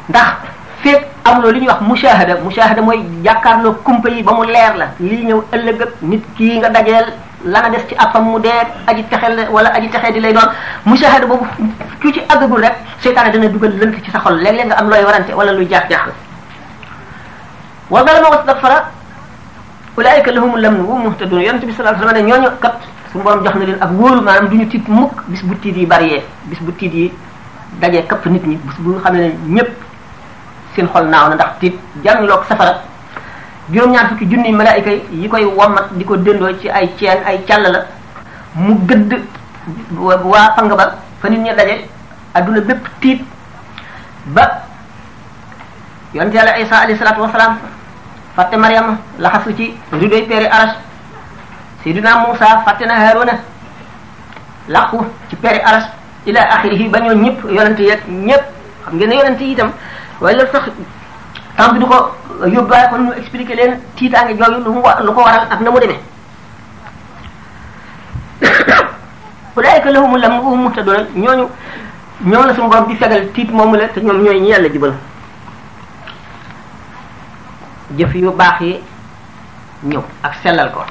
da 0.08 0.38
ngay 0.82 1.06
am 1.28 1.42
na 1.42 1.50
li 1.54 1.60
ñuy 1.60 1.68
wax 1.68 1.80
mushahada 1.88 2.34
mushahada 2.46 2.80
moy 2.82 2.98
jakarlo 3.24 3.72
kumpay 3.84 4.22
ba 4.22 4.32
mu 4.32 4.44
leer 4.46 4.74
la 4.80 4.86
li 5.00 5.16
ñëw 5.28 5.40
ëllëg 5.56 5.80
ak 5.84 5.90
nit 6.02 6.22
ki 6.36 6.58
nga 6.58 6.68
dajel 6.70 7.06
la 7.44 7.58
nga 7.60 7.70
des 7.70 7.84
ci 7.88 7.94
afam 7.96 8.24
mu 8.32 8.38
dé 8.40 8.50
aji 8.86 9.04
taxel 9.04 9.48
wala 9.50 9.68
aji 9.76 9.88
taxé 9.90 10.12
di 10.12 10.20
lay 10.20 10.32
doon 10.32 10.48
mushahada 10.86 11.26
bobu 11.26 11.44
ku 12.00 12.12
ci 12.12 12.20
àggagul 12.28 12.60
rek 12.60 12.74
seytaane 13.00 13.32
dana 13.32 13.48
duggal 13.48 13.72
leunt 13.76 13.94
ci 14.04 14.10
sa 14.10 14.18
xol 14.20 14.40
leg 14.40 14.54
leeg 14.54 14.66
nga 14.66 14.76
am 14.76 14.88
loy 14.88 15.04
warante 15.04 15.32
wala 15.34 15.52
luy 15.52 15.66
jax 15.68 15.88
jax 15.88 16.08
wa 17.90 18.04
zalama 18.06 18.30
wastagfara 18.30 18.84
ulaayka 19.96 20.32
lahum 20.32 20.56
lam 20.56 20.76
wa 20.86 20.96
muhtadun 20.98 21.40
yantu 21.42 21.66
bi 21.66 21.72
sallallahu 21.74 22.02
alayhi 22.02 22.28
wasallam 22.28 22.40
ne 22.40 22.46
ñooñu 22.46 22.56
kat 22.60 22.78
sun 23.12 23.22
borom 23.22 23.44
jox 23.44 23.54
na 23.56 23.64
leen 23.64 23.78
ak 23.80 23.90
wóolu 23.92 24.20
manam 24.22 24.48
duñu 24.48 24.68
tit 24.68 24.88
mukk 24.88 25.12
bis 25.28 25.42
bu 25.44 25.54
tiit 25.56 25.76
yi 25.76 25.86
bari 25.86 26.20
bis 26.44 26.60
bu 26.62 26.72
tiit 26.72 26.94
yi 26.94 27.12
dajee 27.80 28.02
këpp 28.06 28.26
nit 28.26 28.46
ñi 28.46 28.58
bu 28.78 28.92
nga 28.96 29.10
xam 29.10 29.16
ñëpp 29.48 29.87
seen 30.76 30.86
xol 30.94 31.08
naaw 31.08 31.28
na 31.28 31.34
ndax 31.36 31.48
tiit 31.60 31.74
jànloog 32.04 32.42
safara 32.48 32.74
juróom-ñaar 33.70 34.08
fukki 34.08 34.26
junni 34.30 34.52
malaayika 34.52 34.90
yi 35.12 35.28
koy 35.28 35.44
wommat 35.44 35.86
di 35.96 36.04
ko 36.04 36.16
dëndoo 36.16 36.52
ci 36.60 36.68
ay 36.70 36.88
ceen 36.98 37.22
ay 37.24 37.38
càll 37.46 37.62
la 37.62 37.84
mu 38.54 38.74
gëdd 38.88 39.14
waa 39.98 40.48
pang 40.56 40.72
ba 40.76 40.90
fa 41.20 41.28
nit 41.28 41.40
ñi 41.40 41.50
daje 41.56 41.74
adduna 42.34 42.60
bépp 42.60 42.80
tiit 43.00 43.20
ba 44.26 44.42
yonent 46.14 46.34
yàlla 46.34 46.58
isa 46.60 46.76
alayhi 46.76 46.98
salaatu 46.98 47.20
wasalaam 47.20 47.58
fàtte 48.36 48.56
mariama 48.56 48.96
laxasu 49.18 49.54
ci 49.56 49.74
ridoy 49.92 50.22
péeri 50.22 50.46
arash 50.46 50.76
seydina 51.84 52.14
Muusa 52.18 52.62
fàtte 52.64 52.86
na 52.86 52.94
Haaruna 52.94 53.32
làqu 54.68 55.04
ci 55.30 55.36
péeri 55.36 55.60
arash 55.60 55.86
ila 56.26 56.40
axirihi 56.40 56.88
ba 56.88 56.98
ñoo 57.00 57.14
ñëpp 57.14 57.38
yonent 57.56 57.78
yeeg 57.78 58.00
ñëpp 58.08 58.42
xam 58.84 58.94
ngeen 58.98 59.10
ne 59.40 59.68
wala 60.20 60.42
sax 60.50 60.64
temps 61.56 61.72
bi 61.74 61.78
du 61.78 61.86
ko 61.86 61.98
yóbbaale 62.46 62.88
kon 62.90 62.98
ñu 63.06 63.12
expliquer 63.12 63.56
leen 63.56 63.78
tiitaange 63.96 64.34
jooju 64.36 64.60
lu 64.64 64.72
mu 64.72 64.82
lu 65.02 65.12
ko 65.14 65.22
waral 65.22 65.46
ak 65.50 65.60
na 65.60 65.70
mu 65.70 65.78
demee 65.78 65.98
ulaayika 69.56 69.90
lahumul 69.92 70.20
lam 72.24 72.46
la 72.46 72.54
suñu 72.54 72.68
borom 72.68 72.88
di 72.88 72.96
fegal 72.96 73.30
tiit 73.32 73.50
moomu 73.52 73.76
la 73.76 73.88
te 73.88 74.00
ñoom 74.00 74.22
ñooy 74.22 74.40
ñi 74.40 74.52
yu 78.22 78.30
baax 78.32 78.60
yi 78.60 78.80
ñëw 79.86 80.02
ak 80.24 80.34
sellal 80.42 80.70
ko 80.72 80.82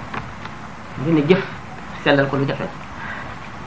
ñu 1.05 1.13
ne 1.15 1.21
jëf 1.27 1.41
sellal 2.03 2.27
ko 2.29 2.37
lu 2.37 2.45
jafe 2.47 2.63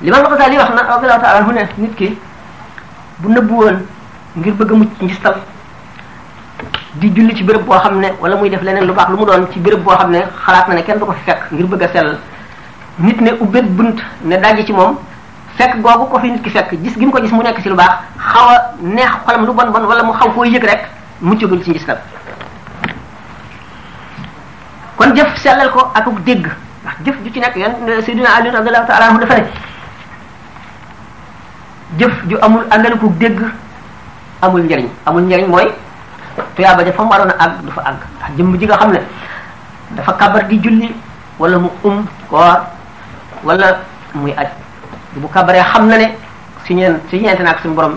li 0.00 0.10
ma 0.10 0.20
la 0.22 0.28
ko 0.28 0.36
daal 0.36 0.50
di 0.50 0.56
wax 0.56 0.70
na 0.70 0.82
radiyallahu 0.82 1.20
ta'ala 1.20 1.38
anhu 1.40 1.52
nit 1.52 1.94
ki 1.96 2.18
bu 3.18 3.28
nëbbu 3.28 3.54
woon 3.54 3.86
ngir 4.36 4.54
bëgg 4.54 4.72
a 4.72 4.76
mucc 4.78 5.02
njistal 5.02 5.34
di 6.94 7.10
julli 7.12 7.34
ci 7.34 7.42
bërëb 7.44 7.64
boo 7.66 7.78
xam 7.78 7.98
ne 8.00 8.12
wala 8.20 8.36
muy 8.36 8.48
def 8.50 8.62
leneen 8.62 8.84
lu 8.86 8.92
baax 8.94 9.08
lu 9.10 9.16
mu 9.16 9.24
doon 9.24 9.46
ci 9.52 9.58
béréb 9.58 9.82
boo 9.84 9.94
xam 9.96 10.10
ne 10.10 10.20
xalaat 10.44 10.68
na 10.68 10.74
ne 10.74 10.82
kenn 10.82 10.98
du 10.98 11.04
ko 11.06 11.12
fi 11.12 11.24
fekk 11.30 11.46
ngir 11.52 11.66
bëgg 11.66 11.82
a 11.82 11.88
sellal 11.88 12.18
nit 12.98 13.20
ne 13.20 13.30
ubbet 13.40 13.64
bunt 13.74 13.96
ne 14.22 14.36
dajji 14.36 14.66
ci 14.66 14.72
moom 14.72 14.98
fekk 15.56 15.80
googu 15.82 16.06
ko 16.10 16.18
fi 16.20 16.30
nit 16.30 16.42
ki 16.42 16.50
fekk 16.50 16.74
gis 16.82 16.96
gi 16.98 17.04
mu 17.04 17.10
ko 17.12 17.20
gis 17.22 17.32
mu 17.32 17.42
nekk 17.42 17.60
ci 17.62 17.68
lu 17.68 17.74
baax 17.74 17.90
xaw 18.32 18.48
a 18.48 18.74
neex 18.80 19.10
xolam 19.26 19.46
lu 19.46 19.52
bon 19.52 19.70
bon 19.70 19.86
wala 19.86 20.02
mu 20.04 20.12
xaw 20.12 20.30
koo 20.32 20.44
yëg 20.44 20.64
rek 20.64 20.86
muccagul 21.20 21.62
ci 21.64 21.70
njistal 21.70 21.96
kon 24.96 25.14
jëf 25.16 25.36
sellal 25.38 25.70
ko 25.70 25.90
akuk 25.94 26.22
dégg 26.24 26.46
ndax 26.82 26.96
jëf 27.04 27.16
ju 27.24 27.30
ci 27.32 27.40
nekk 27.40 27.56
yan 27.56 27.74
Seydina 28.04 28.28
Ali 28.38 28.50
radiyallahu 28.50 28.86
ta'ala 28.86 29.08
anhu 29.08 29.18
dafa 29.20 29.40
ne 29.40 29.46
amul 32.42 32.64
àndal 32.70 32.96
ku 32.98 33.08
dégg 33.18 33.40
amul 34.42 34.62
njëriñ 34.64 34.88
amul 35.06 35.22
njëriñ 35.28 35.46
mooy 35.48 35.68
tuyaaba 36.56 36.82
ja 36.84 36.92
fa 36.92 37.02
mu 37.04 37.10
waroon 37.10 37.28
du 37.64 37.70
fa 37.72 37.82
àgg 37.82 38.00
ndax 38.18 38.32
jëmm 38.36 38.56
ji 38.58 38.66
nga 38.66 38.76
xam 38.76 38.92
ne 38.92 38.98
dafa 39.90 40.12
kabar 40.12 40.44
di 40.46 40.56
julli 40.60 40.94
wala 41.38 41.58
mu 41.58 41.70
um 41.84 42.04
koor 42.30 42.60
wala 43.44 43.76
muy 44.14 44.32
aj 44.36 44.48
bu 45.16 45.28
kabaree 45.28 45.60
xam 45.62 45.86
na 45.88 45.96
ne 45.98 46.14
si 46.66 46.74
ñeen 46.74 46.98
si 47.10 47.18
ñeente 47.20 47.42
naag 47.42 47.60
suñu 47.62 47.74
borom 47.74 47.96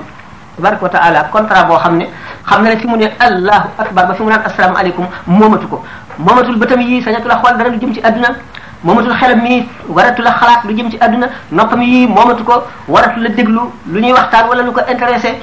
tabaraka 0.57 0.83
wa 0.83 0.89
taala 0.89 1.23
contrat 1.31 1.65
boo 1.67 1.77
xam 1.79 1.97
ne 1.97 2.07
xam 2.49 2.63
na 2.63 2.69
ne 2.69 2.77
fi 2.77 2.87
mu 2.87 2.97
ne 2.97 3.07
allahu 3.19 3.67
akbar 3.77 4.07
ba 4.07 4.13
fi 4.13 4.23
mu 4.23 4.29
naan 4.29 4.41
asalaamaaleykum 4.45 5.07
moomatu 5.27 5.67
ko 5.67 5.83
moomatul 6.17 6.55
bëtam 6.57 6.81
yii 6.81 7.03
sañatu 7.03 7.27
la 7.27 7.35
xool 7.41 7.57
dara 7.57 7.69
jëm 7.69 7.93
ci 7.93 8.01
àdduna 8.03 8.35
moomatul 8.83 9.13
xelam 9.15 9.41
mii 9.41 9.65
waratu 9.87 10.21
la 10.21 10.31
lu 10.65 10.73
jëm 10.75 10.89
ci 10.91 10.97
àdduna 10.99 11.27
noppam 11.51 11.81
yii 11.81 12.07
moomatu 12.07 12.43
ko 12.43 12.63
waratu 12.89 13.19
la 13.21 13.29
déglu 13.29 13.61
lu 13.87 13.99
ñuy 14.01 14.11
waxtaan 14.13 14.49
wala 14.49 14.63
lu 14.63 14.71
ko 14.73 14.81
intéressé 14.91 15.37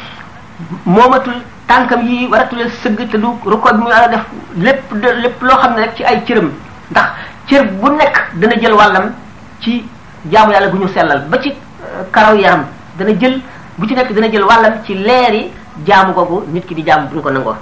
moomatul 0.84 1.34
tànkam 1.66 2.02
yi 2.06 2.26
waratula 2.28 2.66
sëgg 2.82 3.08
te 3.10 3.16
du 3.18 3.28
record 3.46 3.76
bi 3.78 3.82
muy 3.82 3.92
def 4.10 4.24
lépp 4.56 4.92
lépp 5.22 5.42
loo 5.42 5.56
xam 5.56 5.74
ne 5.74 5.80
rek 5.82 5.94
ci 5.96 6.04
ay 6.04 6.22
cëram 6.26 6.50
ndax 6.90 7.06
cër 7.46 7.64
bu 7.66 7.90
nekk 7.90 8.18
dana 8.34 8.56
jël 8.60 8.72
wàllam 8.72 9.12
ci 9.60 9.84
jaamu 10.30 10.52
yàlla 10.52 10.68
gu 10.68 10.78
ñu 10.78 10.88
sellal 10.88 11.24
ba 11.28 11.38
ci 11.40 11.50
euh, 11.50 12.02
karaw 12.12 12.36
yaram 12.36 12.64
dana 12.98 13.12
jël 13.18 13.40
bu 13.78 13.86
ci 13.88 13.94
nekk 13.94 14.12
dana 14.12 14.28
jël 14.30 14.42
wàllam 14.44 14.74
ci 14.84 14.94
leeri 14.94 15.50
jaamu 15.86 16.12
googu 16.12 16.44
nit 16.52 16.66
ki 16.66 16.74
di 16.74 16.82
jaamu 16.84 17.08
bu 17.08 17.16
ñu 17.16 17.22
ko 17.22 17.30
nangoo 17.30 17.54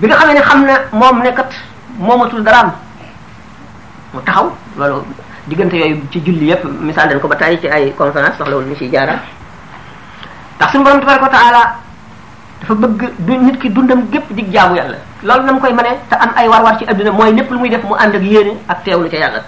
bi 0.00 0.06
nga 0.06 0.16
xamee 0.16 0.34
ne 0.34 0.40
xam 0.42 0.64
ne 0.64 0.72
moom 0.92 1.22
nekkat 1.22 1.54
moomatul 1.98 2.42
daraam 2.42 2.72
mu 4.14 4.20
taxaw 4.24 4.50
loolu 4.78 5.02
diggante 5.46 5.74
yooyu 5.76 6.02
ci 6.10 6.22
julli 6.24 6.46
yépp 6.46 6.64
misaal 6.80 7.08
dañ 7.08 7.20
ko 7.20 7.28
ba 7.28 7.36
tàyyi 7.36 7.60
ci 7.60 7.68
ay 7.68 7.92
conférence 7.94 8.36
soxlawul 8.38 8.64
ñu 8.66 8.74
ciy 8.76 8.90
jaaraat 8.90 9.20
ndax 10.70 10.70
suñu 10.70 10.84
borom 10.84 11.00
tabaraka 11.00 11.26
wa 11.26 11.64
dafa 12.60 12.74
bëgg 12.74 13.10
du 13.18 13.36
nit 13.36 13.58
ki 13.60 13.68
dundam 13.70 14.04
gépp 14.12 14.24
di 14.30 14.44
jaamu 14.52 14.76
yàlla 14.76 14.96
loolu 15.22 15.42
nam 15.44 15.60
koy 15.60 15.72
mënee 15.72 15.98
te 16.08 16.14
am 16.14 16.32
ay 16.36 16.48
war-war 16.48 16.78
ci 16.78 16.84
adduna 16.84 17.10
mooy 17.12 17.32
lépp 17.34 17.50
lu 17.50 17.58
muy 17.58 17.70
def 17.70 17.82
mu 17.84 17.94
ànd 17.94 18.14
ak 18.14 18.22
yéene 18.22 18.52
ak 18.68 18.86
lu 18.86 19.08
ca 19.08 19.16
yàlla 19.16 19.42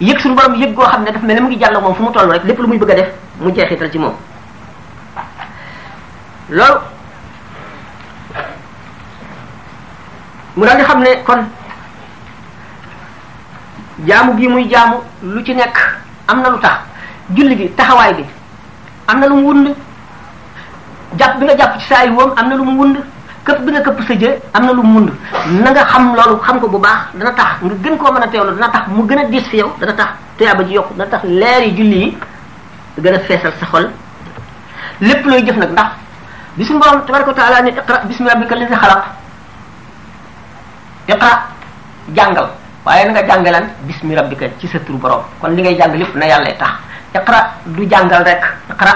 yëg 0.00 0.20
suñu 0.20 0.34
borom 0.34 0.54
yëg 0.54 0.74
goo 0.74 0.82
xam 0.86 1.04
ne 1.04 1.12
daf 1.12 1.22
mel 1.22 1.34
ne 1.36 1.40
mu 1.40 1.48
ngi 1.48 1.58
jàll 1.58 1.80
moom 1.80 1.94
fu 1.94 2.02
mu 2.02 2.10
toll 2.12 2.30
rek 2.30 2.44
lépp 2.44 2.58
lu 2.58 2.66
muy 2.68 2.78
bëgg 2.78 2.90
a 2.90 2.94
def 2.94 3.08
mu 3.40 3.54
jeexital 3.54 3.90
ci 3.90 3.98
moom 3.98 4.14
loolu 6.50 6.80
mu 10.56 10.64
daal 10.66 10.84
xam 10.84 11.00
ne 11.00 11.16
kon 11.24 11.44
jaamu 14.06 14.36
gi 14.38 14.48
muy 14.48 14.68
jaamu 14.70 14.96
lu 15.22 15.42
ci 15.44 15.54
nekk 15.54 15.96
am 16.28 16.40
na 16.42 16.48
lu 16.50 16.58
tax 16.60 16.78
julli 17.34 17.56
gi 17.56 17.74
taxawaay 17.76 18.14
bi 18.14 18.24
am 19.06 19.18
na 19.20 19.26
lu 19.26 19.34
mu 19.36 19.46
wund 19.48 19.68
japp 21.16 21.38
bi 21.40 21.44
nga 21.48 21.54
japp 21.56 21.78
ci 21.78 21.86
say 21.86 22.08
wom 22.10 22.32
amna 22.36 22.54
lu 22.56 22.64
mu 22.64 22.78
wund 22.84 22.96
këpp 23.44 23.64
bi 23.64 23.72
nga 23.72 23.80
kep 23.80 23.96
sa 24.06 24.14
je 24.14 24.30
amna 24.52 24.72
lu 24.72 24.82
mu 24.82 24.94
wund 25.00 25.10
na 25.64 25.70
nga 25.70 25.84
xam 25.84 26.14
lolu 26.14 26.36
xam 26.42 26.60
ko 26.60 26.68
bu 26.68 26.78
baax 26.78 27.00
dana 27.16 27.32
tax 27.32 27.62
nga 27.62 27.74
gën 27.82 27.96
ko 27.96 28.12
mën 28.12 28.30
tewlu 28.30 28.52
dana 28.56 28.68
tax 28.68 28.86
mu 28.88 29.06
gëna 29.06 29.24
dis 29.24 29.44
fi 29.48 29.56
yow 29.56 29.72
dana 29.80 29.92
tax 29.92 30.08
tuyaaba 30.36 30.62
ji 30.64 30.72
yok 30.74 30.88
dana 30.96 31.10
tax 31.10 31.22
leer 31.24 31.62
yi 31.66 31.72
julli 31.76 32.18
gëna 32.98 33.18
fessel 33.20 33.52
sa 33.58 33.66
xol 33.66 33.88
lepp 35.00 35.24
loy 35.24 35.42
jëf 35.46 35.56
nak 35.56 35.70
ndax 35.70 36.72
tabaraka 37.06 37.32
taala 37.34 37.62
ni 37.62 37.70
iqra 37.70 37.98
bismi 38.04 38.28
rabbika 38.28 38.54
allazi 38.54 38.74
khalaq 38.74 39.04
iqra 41.08 41.32
jangal 42.14 42.48
waye 42.84 43.08
nga 43.10 43.22
jangalan 43.26 43.66
bismi 43.86 44.14
rabbika 44.14 44.46
ci 44.60 44.68
sa 44.68 44.78
tur 44.80 44.96
borom 44.98 45.22
kon 45.40 45.48
li 45.54 45.62
ngay 45.62 45.76
jang 45.76 45.94
lepp 45.96 46.14
na 46.14 46.26
yalla 46.26 46.52
tax 46.52 46.72
iqra 47.14 47.50
du 47.64 47.86
jangal 47.88 48.22
rek 48.24 48.44
iqra 48.70 48.92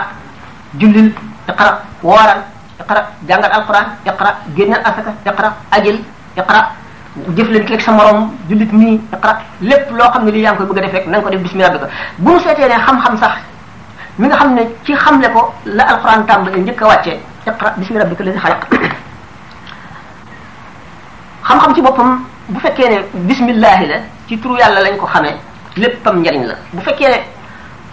julil 0.77 1.11
iqra 1.49 1.71
wooral 2.03 2.39
iqra 2.81 3.01
jàngal 3.29 3.53
alquran 3.59 3.87
iqra 4.07 4.31
génnal 4.57 4.81
asaka 4.85 5.13
iqra 5.27 5.49
ajil 5.71 5.99
iqra 6.39 6.63
jëflanteeg 7.37 7.81
sa 7.81 7.93
morom 7.93 8.31
jullit 8.49 8.73
nii 8.73 9.01
iqra 9.13 9.39
lépp 9.61 9.91
loo 9.91 10.11
xam 10.13 10.25
ne 10.25 10.31
lii 10.31 10.41
yaa 10.43 10.53
ngi 10.53 10.65
bugga 10.65 10.83
bëgg 10.83 10.85
a 10.85 10.87
def 10.89 10.93
rek 10.95 11.07
na 11.07 11.21
ko 11.21 11.31
def 11.31 11.43
bismillah 11.43 11.71
bi 11.73 11.79
ko 11.79 11.87
bu 12.19 12.31
mu 12.33 12.41
seetee 12.41 12.69
ne 12.69 12.77
xam-xam 12.87 13.17
sax 13.19 13.35
mi 14.19 14.29
nga 14.29 14.37
xam 14.37 14.55
ne 14.55 14.63
ci 14.85 14.93
xamle 14.97 15.29
ko 15.33 15.53
la 15.65 15.83
alquran 15.85 16.25
tàmbalee 16.27 16.61
njëkk 16.63 16.83
a 16.83 16.87
wàccee 16.87 17.21
iqra 17.47 17.71
bismillah 17.77 18.07
bi 18.09 18.17
ko 18.17 18.23
la 18.23 18.33
si 18.33 18.39
xalaq 18.39 18.67
xam-xam 21.45 21.75
ci 21.75 21.83
boppam 21.83 22.25
bu 22.49 22.61
fekkee 22.61 22.89
ne 22.89 22.97
bismillahi 23.29 23.87
la 23.87 23.97
ci 24.29 24.39
turu 24.39 24.57
yàlla 24.57 24.81
lañ 24.83 24.97
ko 24.97 25.07
xamee 25.07 25.37
léppam 25.77 26.21
njariñ 26.23 26.47
la 26.47 26.55
bu 26.73 26.81
fekkee 26.83 27.09
ne 27.11 27.21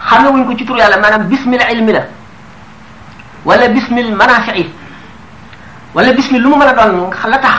xamewuñ 0.08 0.46
ko 0.46 0.56
ci 0.56 0.64
turu 0.64 0.78
yàlla 0.78 0.96
maanaam 0.98 1.26
bismil 1.28 1.60
ilmi 1.70 1.92
wala 3.46 3.66
bismil 3.72 4.12
manafi'i 4.12 4.64
wala 5.96 6.10
bismil 6.12 6.42
luma 6.44 6.64
mu 6.68 6.74
don 6.76 7.10
a 7.12 7.26
la 7.28 7.38
tax 7.40 7.54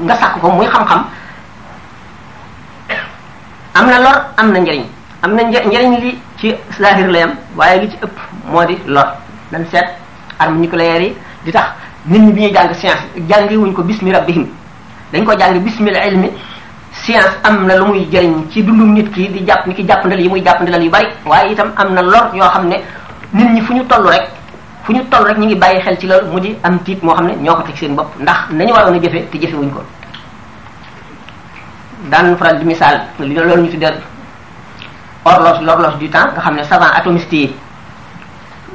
nga 0.00 0.14
sàkk 0.16 0.40
ko 0.40 0.48
muy 0.54 0.66
xam-xam 0.66 1.04
amna 3.74 3.98
lor 4.00 4.16
amna 4.36 4.58
njariñ 4.60 4.86
amna 5.22 5.42
njariñ 5.44 5.92
li 6.02 6.18
ci 6.40 6.54
zahir 6.80 7.08
la 7.10 7.18
yam 7.18 7.32
waye 7.56 7.80
li 7.80 7.90
ci 7.90 7.96
ëpp 8.02 8.16
modi 8.50 8.76
lor 8.86 9.06
dañ 9.52 9.62
seet 9.70 9.86
arme 10.38 10.60
nucléaire 10.66 11.02
yi 11.04 11.14
di 11.44 11.52
tax 11.52 11.66
nit 12.06 12.20
ñi 12.22 12.32
bi 12.32 12.40
ñuy 12.42 12.52
jàng 12.52 12.74
science 12.74 13.02
jàngi 13.28 13.56
wuñ 13.56 13.72
ko 13.72 13.82
bismi 13.82 14.10
rabbihim 14.12 14.46
dañ 15.12 15.24
ko 15.24 15.34
jàng 15.38 15.58
bismil 15.60 15.94
ilmi 15.96 16.30
science 16.92 17.36
am 17.42 17.66
na 17.66 17.76
lu 17.76 17.84
muy 17.86 18.08
jëriñ 18.10 18.50
ci 18.50 18.62
dundum 18.62 18.94
nit 18.94 19.12
ki 19.14 19.28
di 19.28 19.44
jàpp 19.46 19.66
ni 19.66 19.74
ki 19.74 19.84
jàppandal 19.86 20.20
yi 20.20 20.28
muy 20.28 20.42
jàppandalal 20.42 20.82
yu 20.82 20.90
bari 20.90 21.06
waaye 21.26 21.52
itam 21.52 21.72
am 21.76 21.92
na 21.94 22.00
lor 22.02 22.32
yoo 22.34 22.48
xam 22.50 22.66
ne 22.68 22.76
nit 23.32 23.48
ñi 23.50 23.60
fu 23.60 23.74
ñu 23.74 23.84
toll 23.84 24.08
rek 24.08 24.28
fu 24.84 24.92
ñu 24.92 25.00
toll 25.10 25.24
rek 25.26 25.38
ñu 25.38 25.46
ngi 25.46 25.54
bàyyi 25.54 25.80
xel 25.84 25.96
ci 25.98 26.06
loolu 26.06 26.26
mu 26.30 26.38
di 26.40 26.54
am 26.62 26.78
tiit 26.84 27.02
moo 27.02 27.14
xam 27.14 27.26
ne 27.26 27.34
ñoo 27.36 27.54
ko 27.54 27.62
teg 27.62 27.76
seen 27.76 27.94
bopp 27.96 28.14
ndax 28.20 28.50
nañu 28.50 28.72
waroon 28.72 28.94
a 28.96 29.00
jëfe 29.00 29.28
te 29.30 29.38
jëfewuñ 29.38 29.70
ko 29.70 29.82
daan 32.10 32.36
faral 32.36 32.58
di 32.58 32.64
misaal 32.66 33.00
li 33.18 33.34
loolu 33.34 33.62
ñu 33.62 33.70
tuddee 33.70 33.94
horloge 35.24 35.62
l'horloge 35.64 35.96
du 35.98 36.08
temps 36.10 36.30
nga 36.32 36.40
xam 36.42 36.54
ne 36.54 36.62
savant 36.64 36.92
atomiste 36.94 37.32
yi 37.34 37.54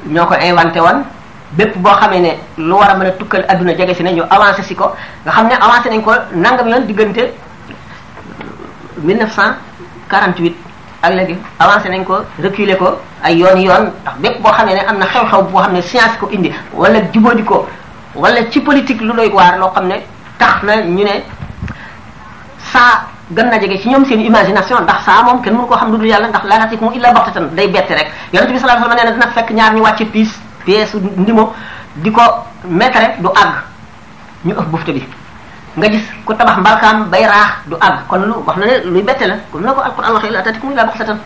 ñoo 0.08 0.26
ko 0.26 0.34
inventé 0.42 0.80
woon 0.80 1.04
bépp 1.52 1.78
boo 1.78 1.92
xamee 1.94 2.22
ne 2.22 2.30
lu 2.58 2.72
war 2.76 2.90
a 2.90 2.96
mën 2.96 3.06
a 3.08 3.12
tukkal 3.12 3.46
adduna 3.48 3.74
jege 3.78 3.94
si 3.94 4.02
ne 4.04 4.12
ñu 4.12 4.24
avancé 4.30 4.64
si 4.64 4.74
ko 4.74 4.92
nga 5.24 5.32
xam 5.32 5.48
ne 5.48 5.54
avancé 5.62 5.90
nañ 5.90 6.02
ko 6.02 6.14
nangam 6.34 6.70
yoon 6.70 6.86
diggante 6.88 7.34
1948 9.04 10.69
ak 11.02 11.14
léegi 11.14 11.38
avancé 11.60 11.90
nañ 11.90 12.04
ko 12.04 12.22
reculer 12.40 12.78
ko 12.78 13.00
ay 13.24 13.38
yoon 13.40 13.62
yoon 13.62 13.86
ndax 14.04 14.16
bépp 14.20 14.42
boo 14.42 14.52
xamee 14.52 14.76
ne 14.76 14.82
am 14.88 14.98
na 15.00 15.06
xew-xew 15.06 15.44
boo 15.50 15.60
xam 15.62 15.74
ne 15.74 15.82
science 15.82 16.18
ko 16.20 16.28
indi 16.32 16.52
wala 16.74 17.00
jubóodi 17.14 17.44
ko 17.44 17.66
wala 18.16 18.50
ci 18.52 18.60
politique 18.62 19.02
lu 19.02 19.14
doy 19.14 19.30
waar 19.32 19.58
loo 19.58 19.72
xam 19.74 19.88
ne 19.88 20.02
tax 20.38 20.64
na 20.64 20.76
ñu 20.82 21.04
ne 21.04 21.24
saa 22.72 23.06
gën 23.32 23.50
na 23.50 23.60
jege 23.62 23.80
ci 23.82 23.90
ñoom 23.90 24.06
seen 24.06 24.20
imagination 24.20 24.84
ndax 24.84 25.04
saa 25.06 25.24
moom 25.24 25.42
kenn 25.42 25.54
mënu 25.54 25.68
koo 25.68 25.78
xam 25.78 25.96
lu 25.98 26.06
yàlla 26.06 26.28
ndax 26.28 26.44
laa 26.46 26.60
tatiku 26.64 26.86
mu 26.86 26.92
illa 26.94 27.14
baxtatan 27.14 27.56
day 27.56 27.68
bett 27.70 27.88
rek 27.90 28.12
yonent 28.34 28.52
bi 28.54 28.60
sallallahu 28.60 28.86
alayhi 28.86 28.96
wasallam 28.96 28.96
nee 28.96 29.10
na 29.10 29.26
dina 29.26 29.32
fekk 29.32 29.52
ñaar 29.52 29.74
ñu 29.74 29.82
wàcce 29.84 30.06
piis 30.12 30.30
pièce 30.66 30.96
ndimo 31.18 31.54
di 31.96 32.12
ko 32.12 32.22
mettre 32.68 33.16
du 33.20 33.28
àgg 33.30 33.54
ñu 34.46 34.52
ëpp 34.52 34.68
bufte 34.70 34.92
bi 34.92 35.04
nga 35.78 35.86
gis 35.92 36.06
ku 36.26 36.34
tabax 36.34 36.58
mbalkaam 36.66 36.98
bay 37.14 37.26
raax 37.30 37.62
du 37.70 37.76
am 37.78 38.02
kon 38.10 38.26
lu 38.26 38.34
na 38.58 38.66
luy 38.90 39.04
bette 39.06 39.22
la 39.28 39.36
kon 39.54 39.62
na 39.62 39.74
ko 39.74 39.82
alquran 39.86 40.14
waxee 40.18 40.32
la 40.32 40.40
atatikum 40.42 40.74
laa 40.74 40.86
baxsatan 40.86 41.20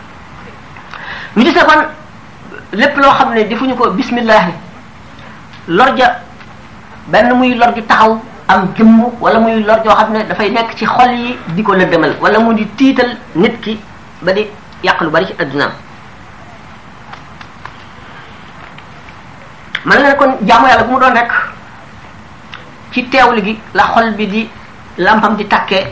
ñu 1.36 1.51
kon 1.53 1.82
lépp 2.73 2.97
loo 2.97 3.12
xam 3.17 3.29
ne 3.34 3.43
defuñu 3.47 3.75
ko 3.75 3.91
bismillah 3.91 4.47
lor 5.67 5.95
benn 7.08 7.36
muy 7.39 7.56
lor 7.56 7.71
taxaw 7.88 8.19
am 8.47 8.67
jëmm 8.75 8.99
wala 9.21 9.39
muy 9.39 9.63
lor 9.63 9.79
joo 9.84 9.95
xam 9.95 10.12
ne 10.12 10.23
dafay 10.23 10.51
nekk 10.51 10.75
ci 10.75 10.86
xol 10.86 11.12
yi 11.12 11.38
di 11.56 11.63
ko 11.63 11.73
lëndëmal 11.75 12.15
wala 12.19 12.39
mu 12.39 12.53
di 12.53 12.65
tiital 12.75 13.15
nit 13.36 13.62
ki 13.62 13.79
ba 14.21 14.32
di 14.34 14.47
yàq 14.84 15.01
lu 15.03 15.10
bari 15.10 15.25
ci 15.27 15.34
addunaam 15.39 15.71
man 19.86 19.99
nga 20.01 20.10
ne 20.10 20.15
kon 20.15 20.32
jaamu 20.47 20.67
yàlla 20.67 20.84
bu 20.84 20.91
mu 20.91 20.99
doon 20.99 21.13
rek 21.15 21.32
ci 22.93 23.01
teewlu 23.10 23.41
gi 23.41 23.53
la 23.73 23.84
xol 23.91 24.13
bi 24.13 24.27
di 24.27 24.49
lampam 24.97 25.36
di 25.36 25.45
takkee 25.47 25.91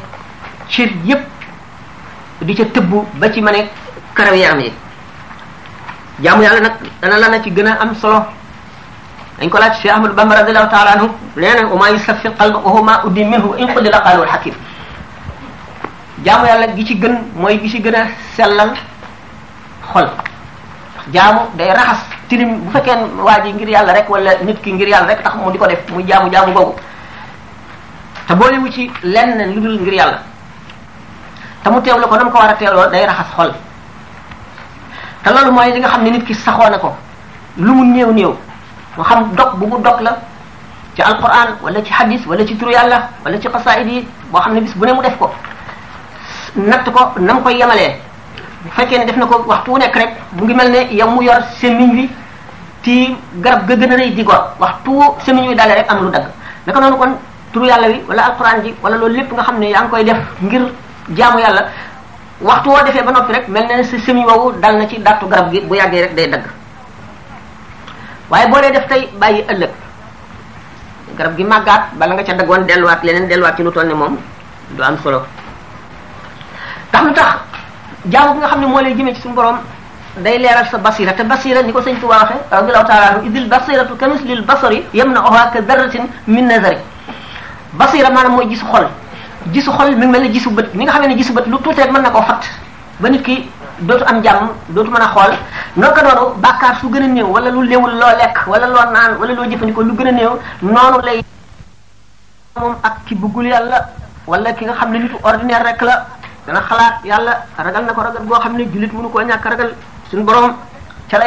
cër 0.70 0.90
yépp 1.04 1.24
di 2.42 2.54
ca 2.54 2.66
tëbbu 2.66 3.06
ba 3.20 3.28
ci 3.32 3.42
ma 3.42 3.52
ne 3.52 3.68
karaw 4.14 4.34
yi 4.36 4.72
jaamu 6.22 6.44
yàlla 6.44 6.60
nag 6.62 6.74
dana 7.02 7.18
la 7.18 7.28
na 7.30 7.42
ci 7.42 7.50
gën 7.50 7.68
a 7.68 7.78
am 7.82 7.96
solo 7.96 8.26
dañ 9.40 9.50
ko 9.50 9.58
laaj 9.58 9.82
Cheikh 9.82 9.92
Ahmadou 9.94 10.14
Bamba 10.16 10.36
radiallahu 10.36 10.70
taala 10.70 10.92
anhu 10.94 11.10
nee 11.36 11.50
na 11.54 11.68
oma 11.74 11.90
yusaffi 11.90 12.28
qalba 12.38 12.60
wa 12.60 12.82
ma 12.84 13.02
uddi 13.06 13.24
minhu 13.24 13.56
in 13.58 13.74
qudi 13.74 13.90
la 13.90 14.00
qaalul 14.02 14.28
hakim 14.28 14.54
jaamu 16.24 16.46
yàlla 16.46 16.68
gi 16.76 16.86
ci 16.86 16.96
gën 17.02 17.16
mooy 17.36 17.58
gi 17.64 17.70
ci 17.70 17.82
gën 17.82 17.96
a 17.96 18.06
sellal 18.38 18.78
xol 19.94 20.08
jaamu 21.14 21.42
day 21.58 21.74
raxas 21.74 22.06
tilim 22.28 22.62
bu 22.64 22.72
fekkee 22.72 22.98
waa 23.26 23.42
ji 23.44 23.54
ngir 23.54 23.70
yàlla 23.70 23.94
rek 23.94 24.10
wala 24.10 24.32
nit 24.46 24.62
ki 24.62 24.72
ngir 24.74 24.88
yàlla 24.90 25.08
rek 25.08 25.24
tax 25.24 25.34
mu 25.36 25.52
di 25.52 25.58
ko 25.58 25.66
mu 25.66 25.94
muy 25.96 26.04
jaamu 26.06 26.30
jaamu 26.32 26.54
googu 26.54 26.76
te 28.32 28.36
boolewu 28.36 28.68
ci 28.72 28.88
lenn 29.04 29.38
lu 29.54 29.60
dul 29.62 29.78
ngir 29.84 29.94
yàlla 29.94 30.20
te 31.64 31.70
mu 31.70 31.82
teew 31.82 31.98
la 32.00 32.08
ko 32.08 32.16
na 32.16 32.24
mu 32.24 32.32
ko 32.32 32.38
war 32.38 32.50
a 32.50 32.54
teewloo 32.56 32.88
day 32.90 33.06
raxas 33.06 33.28
xol 33.36 33.52
te 35.24 35.30
loolu 35.32 35.52
mooy 35.52 35.72
li 35.74 35.80
nga 35.80 35.90
xam 35.90 36.04
ne 36.04 36.10
nit 36.12 36.24
ki 36.26 36.34
saxoo 36.34 36.70
na 36.70 36.78
ko 36.78 36.96
lu 37.58 37.72
mu 37.74 37.84
néew 37.86 38.12
néew 38.14 38.34
mu 38.98 39.04
xam 39.04 39.34
dog 39.36 39.58
bu 39.60 39.66
mu 39.68 39.82
dog 39.84 40.02
la 40.02 40.16
ci 40.96 41.02
alquran 41.02 41.56
wala 41.62 41.84
ci 41.84 41.92
hadis 41.92 42.22
wala 42.26 42.46
ci 42.48 42.56
turu 42.58 42.72
yàlla 42.72 43.10
wala 43.26 43.38
ci 43.40 43.48
xasaayid 43.50 43.88
yi 43.88 44.08
boo 44.32 44.40
xam 44.40 44.54
ne 44.54 44.62
bis 44.62 44.74
bu 44.78 44.86
ne 44.86 44.94
mu 44.94 45.02
def 45.02 45.18
ko 45.18 45.30
natt 46.56 46.90
ko 46.94 47.12
na 47.20 47.34
mu 47.34 47.42
koy 47.42 47.58
yemalee 47.58 47.98
bu 48.64 48.70
fekkee 48.72 48.98
ne 49.00 49.06
def 49.06 49.18
na 49.18 49.26
ko 49.28 49.44
waxtu 49.46 49.78
nekk 49.78 49.96
rek 49.96 50.12
mu 50.34 50.44
ngi 50.46 50.54
mel 50.54 50.72
ne 50.72 50.88
yow 50.96 51.10
mu 51.10 51.22
yor 51.24 51.42
semiñ 51.60 51.92
wi 51.96 52.10
ci 52.84 53.16
garab 53.44 53.68
ga 53.68 53.76
gën 53.76 53.92
a 53.92 53.96
rëy 53.96 54.12
di 54.14 54.24
gor 54.24 54.54
waxtu 54.60 54.92
semiñ 55.26 55.48
wi 55.50 55.56
daale 55.56 55.76
rek 55.76 55.92
am 55.92 56.04
lu 56.06 56.10
dagg 56.10 57.22
turu 57.52 57.68
yàlla 57.68 57.88
wi 57.88 58.00
wala 58.08 58.22
alxuraan 58.32 58.64
ji 58.64 58.74
wala 58.82 58.98
loolu 58.98 59.16
lépp 59.16 59.32
nga 59.36 59.44
xam 59.44 59.60
ne 59.60 59.70
yaa 59.70 59.82
ngi 59.82 59.90
koy 59.92 60.04
def 60.04 60.18
ngir 60.42 60.62
jaamu 61.18 61.40
yàlla 61.40 61.62
waxtu 62.42 62.70
woo 62.70 62.84
defee 62.86 63.04
ba 63.04 63.12
noppi 63.12 63.34
rek 63.34 63.48
mel 63.48 63.66
na 63.68 63.84
si 63.84 64.00
semi 64.00 64.24
woowu 64.26 64.52
dal 64.62 64.78
na 64.78 64.88
ci 64.88 64.98
dattu 65.00 65.28
garab 65.28 65.52
gi 65.52 65.60
bu 65.62 65.76
yàggee 65.76 66.02
rek 66.02 66.16
day 66.16 66.28
dagg 66.30 66.46
waaye 68.30 68.48
boo 68.50 68.62
dee 68.62 68.72
def 68.72 68.88
tey 68.90 69.10
bàyyi 69.20 69.44
ëllëg 69.52 69.70
garab 71.18 71.38
gi 71.38 71.44
màggaat 71.44 71.84
bala 72.00 72.14
nga 72.16 72.24
ca 72.24 72.34
daggoon 72.34 72.66
delluwaat 72.66 73.04
leneen 73.04 73.28
delluwaat 73.28 73.56
ci 73.58 73.64
lu 73.64 73.72
toll 73.72 73.88
ne 73.88 73.94
moom 73.94 74.18
du 74.78 74.82
am 74.84 74.98
solo 75.04 75.22
tax 76.92 77.04
lu 77.06 77.14
tax 77.14 77.36
jaamu 78.10 78.34
bi 78.34 78.40
nga 78.40 78.48
xam 78.48 78.60
ne 78.62 78.68
moo 78.68 78.80
lay 78.82 78.96
jëmee 78.96 79.16
ci 79.16 79.22
suñu 79.22 79.34
borom 79.36 79.58
day 80.24 80.38
leeral 80.38 80.66
sa 80.72 80.78
basira 80.78 81.14
te 81.14 81.24
basira 81.24 81.62
ni 81.64 81.72
ko 81.74 81.82
sëñ 81.82 82.00
Tuubaa 82.00 82.18
waxe 82.24 82.34
radiyallahu 82.52 82.88
taala 82.88 83.06
anhu 83.12 83.26
idil 83.28 83.48
basiratu 83.50 83.96
kamisli 83.96 84.34
l 84.34 84.44
basari 84.46 84.86
yam 84.94 85.12
na 85.14 85.22
oha 85.24 85.52
basira 87.76 88.10
maanaam 88.12 88.36
mooy 88.36 88.48
gisu 88.52 88.66
xol 88.68 88.86
gisu 89.54 89.72
xol 89.72 89.96
mi 89.96 90.06
ngi 90.06 90.12
mel 90.12 90.22
na 90.22 90.30
gisu 90.34 90.50
bët 90.52 90.74
ni 90.76 90.84
nga 90.86 90.94
xamee 90.96 91.08
ne 91.08 91.16
gisu 91.16 91.34
bët 91.34 91.46
lu 91.48 91.58
tuuti 91.60 91.80
rek 91.82 91.92
mën 91.92 92.02
na 92.04 92.10
koo 92.12 92.22
fat 92.22 92.42
ba 93.00 93.10
nit 93.10 93.24
ki 93.24 93.48
dootu 93.88 94.04
am 94.06 94.22
jàmm 94.22 94.50
dootu 94.70 94.92
mën 94.92 95.02
a 95.02 95.08
xool 95.14 95.34
naka 95.78 96.02
noonu 96.04 96.36
bàkkaar 96.44 96.76
su 96.82 96.90
gën 96.90 97.04
a 97.04 97.08
néew 97.08 97.28
wala 97.28 97.50
lu 97.50 97.64
léewul 97.64 97.94
loo 97.96 98.12
lekk 98.20 98.38
wala 98.48 98.68
loo 98.68 98.92
naan 98.92 99.12
wala 99.20 99.34
loo 99.34 99.46
jëfandikoo 99.46 99.84
lu 99.84 99.94
gën 99.96 100.08
a 100.08 100.12
néew 100.12 100.32
noonu 100.62 100.98
lay 101.06 101.22
moom 102.60 102.76
ak 102.84 103.06
ki 103.06 103.16
bëggul 103.16 103.48
yàlla 103.48 103.78
wala 104.28 104.52
ki 104.54 104.66
nga 104.66 104.74
xam 104.74 104.92
ne 104.92 105.00
nitu 105.00 105.18
ordinair 105.24 105.64
rek 105.64 105.82
la 105.82 106.06
dana 106.46 106.60
xalaat 106.68 106.96
yàlla 107.06 107.34
ragal 107.58 107.86
na 107.86 107.94
ko 107.94 108.02
ragal 108.02 108.26
goo 108.28 108.40
xam 108.40 108.54
ne 108.58 108.68
jullit 108.74 108.92
mënu 108.94 109.10
koo 109.10 109.22
ñàkk 109.22 109.46
ragal 109.46 109.72
suñu 110.10 110.24
borom 110.24 110.52
ca 111.10 111.18
la 111.20 111.26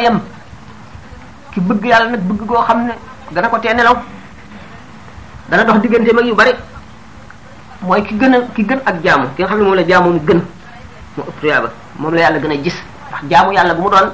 ki 1.52 1.60
bëgg 1.60 1.84
yàlla 1.86 2.10
nag 2.10 2.20
bëgg 2.20 2.40
goo 2.46 2.62
xam 2.68 2.84
ne 2.84 2.92
dana 3.32 3.48
ko 3.48 3.58
tee 3.58 3.72
nelaw 3.74 3.96
dana 5.48 5.64
dox 5.64 5.80
diggante 5.82 6.10
mag 6.12 6.24
yu 6.24 6.34
bari 6.34 6.52
mooy 7.82 8.02
ki 8.02 8.14
gën 8.18 8.34
a 8.34 8.40
ki 8.54 8.64
gën 8.64 8.80
ak 8.84 9.02
jaamu 9.04 9.28
ki 9.36 9.42
nga 9.42 9.48
xam 9.48 9.58
ne 9.58 9.64
moom 9.64 9.74
la 9.74 9.82
jaamu 9.86 10.10
mu 10.12 10.20
gën 10.26 10.40
mu 11.16 11.24
ëpp 11.42 11.70
moom 11.98 12.14
la 12.14 12.20
yàlla 12.20 12.38
gën 12.38 12.50
a 12.50 12.54
jis 12.62 12.74
ndax 13.10 13.24
jaamu 13.30 13.52
yàlla 13.52 13.74
bu 13.74 13.82
mu 13.82 13.90
doon 13.90 14.10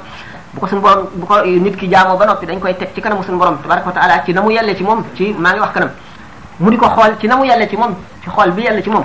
bu 0.54 0.60
ko 0.60 0.66
suñu 0.66 0.80
bu 0.82 1.26
ko 1.26 1.44
nit 1.44 1.76
ki 1.76 1.88
jaamoo 1.88 2.16
ba 2.16 2.26
noppi 2.26 2.46
dañ 2.46 2.58
koy 2.58 2.76
teg 2.76 2.88
ci 2.94 3.00
kanamu 3.00 3.22
suñu 3.22 3.38
borom 3.38 3.58
tabaraka 3.62 3.86
wa 3.86 3.92
taala 3.92 4.22
ci 4.24 4.32
na 4.32 4.40
mu 4.42 4.50
yàlla 4.52 4.74
ci 4.74 4.82
moom 4.82 5.04
ci 5.14 5.32
maa 5.38 5.52
ngi 5.52 5.60
wax 5.60 5.72
kanam 5.72 5.90
mu 6.58 6.70
di 6.70 6.76
ko 6.76 6.88
xool 6.88 7.16
ci 7.20 7.26
na 7.28 7.36
yàlla 7.44 7.68
ci 7.68 7.76
moom 7.76 7.94
ci 8.22 8.28
xool 8.30 8.50
bi 8.52 8.62
yàlla 8.62 8.82
ci 8.82 8.90
moom 8.90 9.04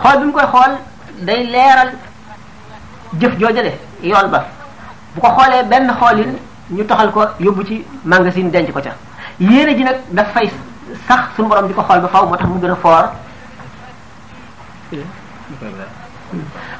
xool 0.00 0.18
bi 0.20 0.24
mu 0.26 0.32
koy 0.32 0.44
xool 0.46 0.76
day 1.18 1.44
leeral 1.46 1.90
jëf 3.18 3.36
joojale 3.40 3.72
yool 4.02 4.28
ba 4.30 4.46
bu 5.16 5.20
ko 5.20 5.26
xoolee 5.30 5.64
benn 5.64 5.92
xoolin 5.98 6.36
ñu 6.70 6.84
toxal 6.86 7.10
ko 7.12 7.26
yóbbu 7.40 7.64
ci 7.66 7.84
magasin 8.04 8.50
denc 8.50 8.70
ko 8.72 8.80
ca 8.80 8.94
yéene 9.40 9.76
ji 9.76 9.82
nag 9.82 9.96
daf 10.12 10.32
fay 10.32 10.50
sax 11.06 11.34
su 11.36 11.42
borom 11.46 11.66
di 11.68 11.74
ko 11.74 11.82
xool 11.82 11.98
ba 12.00 12.08
faw 12.12 12.24
moo 12.26 12.36
tax 12.38 12.46
mu 12.48 12.58
gën 12.62 12.70
a 12.70 12.74
foor 12.78 13.04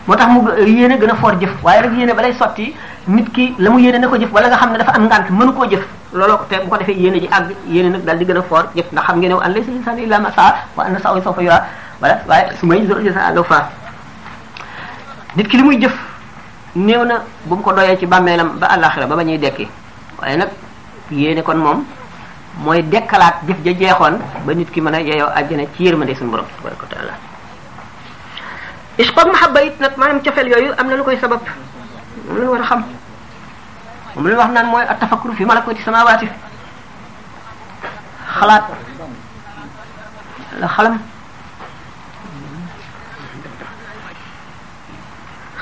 moo 0.07 0.15
tax 0.17 0.29
mu 0.31 0.39
yéene 0.67 0.95
gën 0.99 1.11
a 1.11 1.15
foor 1.19 1.33
jëf 1.43 1.51
waaye 1.63 1.83
rek 1.83 1.93
yéene 1.99 2.13
ba 2.15 2.23
lay 2.23 2.33
sotti 2.39 2.75
nit 3.09 3.27
ki 3.35 3.55
la 3.59 3.71
mu 3.71 3.79
yéene 3.81 3.99
na 3.99 4.09
ko 4.09 4.17
jëf 4.17 4.31
wala 4.33 4.47
nga 4.49 4.57
xam 4.63 4.71
ne 4.73 4.79
dafa 4.79 4.93
am 4.95 5.09
ngànt 5.11 5.31
mënu 5.31 5.53
koo 5.53 5.67
jëf 5.67 5.83
looloo 6.13 6.39
te 6.49 6.57
bu 6.63 6.69
ko 6.71 6.77
defee 6.77 6.95
yéene 7.03 7.19
ji 7.21 7.29
àgg 7.29 7.51
yéene 7.67 7.91
nag 7.91 8.05
daal 8.07 8.19
di 8.19 8.25
gën 8.25 8.39
a 8.39 8.43
foor 8.43 8.65
jëf 8.75 8.87
ndax 8.93 9.05
xam 9.07 9.19
ngeen 9.19 9.33
ne 9.35 9.45
an 9.45 9.53
laysa 9.53 9.93
lil 9.93 10.17
saa 10.37 10.55
wa 10.77 10.85
anna 10.85 10.99
sa'yahu 10.99 11.23
sawfa 11.23 11.43
yuraa 11.43 11.67
wala 12.03 12.19
waaye 12.29 12.57
su 12.61 12.67
may 12.67 12.87
sa 13.15 13.31
àll 13.33 13.43
fa 13.45 13.71
nit 15.37 15.49
ki 15.49 15.57
li 15.57 15.63
muy 15.63 15.79
jëf 15.79 15.93
néew 16.75 17.05
na 17.05 17.23
bu 17.45 17.57
mu 17.57 17.63
ko 17.63 17.73
doyee 17.73 17.97
ci 17.99 18.07
bàmmeelam 18.07 18.59
ba 18.59 18.67
àllaaxira 18.67 19.07
ba 19.07 19.17
ba 19.17 19.23
ñuy 19.25 19.39
dekki 19.39 19.67
waaye 20.21 20.37
nag 20.37 20.51
yéene 21.11 21.43
kon 21.43 21.57
moom 21.57 21.85
moy 22.57 22.83
dekkalat 22.89 23.45
jëf 23.47 23.59
ja 23.69 23.73
jeexon 23.77 24.19
ba 24.47 24.55
nit 24.57 24.71
ki 24.73 24.81
mën 24.81 24.95
yeyo 25.07 25.27
aljana 25.29 25.65
ci 25.77 25.85
ci 25.85 25.93
de 26.05 26.15
sun 26.15 26.31
borom 26.31 26.47
tabaraka 26.57 26.83
wa 26.83 26.89
taala 26.93 27.13
ishqoog 28.99 29.29
mahabba 29.33 29.61
nak 29.65 29.97
manam 29.97 29.97
maanaam 29.97 30.21
cofeel 30.23 30.49
yooyu 30.49 30.73
am 30.79 30.89
lu 30.89 31.03
koy 31.05 31.17
sabab 31.19 31.41
lu 32.35 32.47
wara 32.51 32.65
xam 32.65 32.85
mom 34.15 34.25
lañ 34.29 34.37
wax 34.39 34.53
naan 34.53 34.67
mooy 34.69 34.83
attafakkur 34.89 35.35
fi 35.37 35.45
malakati 35.45 35.83
samawati 35.85 36.29
khalat 38.39 38.65
la 40.61 40.69
xalam 40.69 40.97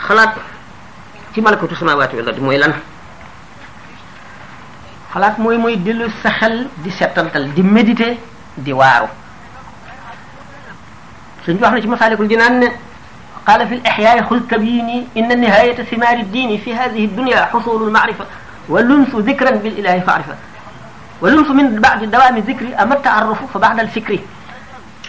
khalat 0.07 0.35
ci 1.35 1.41
malakati 1.41 1.75
samawati 1.75 2.17
wala 2.17 2.39
moy 2.41 2.59
lan 2.59 2.73
xalaat 5.15 5.39
mooy 5.39 5.59
mooy 5.63 5.77
dellu 5.87 6.07
sa 6.23 6.31
xel 6.41 6.67
di 6.83 6.91
settantal 6.91 7.47
di 7.55 7.63
méditer 7.63 8.17
di 8.57 8.73
waaru 8.73 9.07
suñ 11.47 11.55
wax 11.63 11.71
na 11.75 11.81
ci 11.83 11.89
masalikul 11.89 12.27
dinaan 12.29 12.57
ne 12.65 12.71
قال 13.45 13.61
في 13.69 13.75
الإحياء 13.75 14.25
خذ 14.25 14.41
تبيني 14.49 15.09
إن 15.21 15.29
نهاية 15.41 15.77
ثمار 15.93 16.17
الدين 16.25 16.57
في 16.65 16.71
هذه 16.75 17.05
الدنيا 17.05 17.45
حصول 17.53 17.89
المعرفة 17.93 18.25
واللنس 18.69 19.13
ذكرا 19.15 19.51
بالإله 19.61 20.01
فعرفة 20.01 20.37
واللنس 21.21 21.51
من 21.51 21.77
بعد 21.81 22.09
دوام 22.11 22.37
الذكر 22.41 22.67
أما 22.83 22.95
التعرف 22.97 23.39
فبعد 23.55 23.81
الفكر 23.85 24.19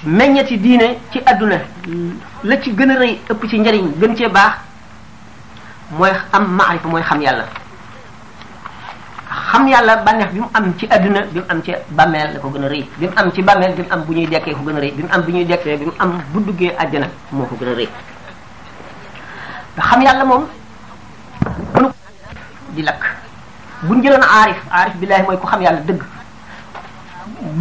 من 0.03 0.35
يتي 0.37 0.55
دينة 0.59 0.89
تي 1.15 1.23
أدنى 1.27 1.59
لا 2.43 2.55
تي 2.59 2.71
gën 2.75 2.91
a 2.91 2.95
rëy 2.99 3.13
ëpp 3.31 3.41
ci 3.49 3.59
njariñ 3.63 3.87
gën 4.03 4.13
cee 4.19 4.27
baax 4.27 4.53
mooy 5.95 6.11
am 6.35 6.45
maarifa 6.59 6.87
mooy 6.91 7.03
xam 9.55 9.67
yàlla 9.71 9.95
bànneex 10.03 10.29
bi 10.35 10.39
mu 10.43 10.47
am 10.53 10.65
ci 10.77 10.83
adduna 10.91 11.21
bi 11.33 11.39
mu 11.39 11.45
am 11.47 11.61
ci 11.63 11.71
bàmmeel 11.95 12.27
la 12.35 12.39
ko 12.43 12.49
gën 12.51 12.63
a 12.63 12.67
rëy 12.67 12.83
bi 12.99 13.05
mu 13.07 13.13
am 13.15 13.31
ci 13.31 13.39
bàmmeel 13.41 13.71
bi 13.75 13.81
mu 13.83 13.87
am 13.95 14.01
bu 14.05 14.11
ñuy 14.13 14.27
dekkee 14.27 14.51
ko 14.53 14.61
gën 14.67 14.75
a 14.75 14.79
rëy 14.83 14.91
bi 14.97 15.03
mu 15.05 15.09
am 15.15 15.21
bu 15.23 15.29
ñuy 15.31 15.45
dekkee 15.47 15.75
bi 15.79 15.85
mu 15.87 15.91
am 16.03 16.09
bu 16.31 16.39
duggee 16.45 16.71
àjjana 16.83 17.07
moo 17.31 17.45
ko 17.47 17.55
gën 17.59 17.69
a 17.69 17.73
rëy 17.79 17.89
xam 19.87 20.01
yàlla 20.01 20.25
moom 20.27 20.43
di 22.75 22.81
lakk 22.83 23.01
buñ 23.87 24.01
jëloon 24.03 24.23
aarif 24.27 24.57
aarif 24.75 24.95
billaahi 24.99 25.23
mooy 25.23 25.39
ku 25.39 25.47
xam 25.47 25.61
yàlla 25.63 25.79
dëgg 25.87 26.03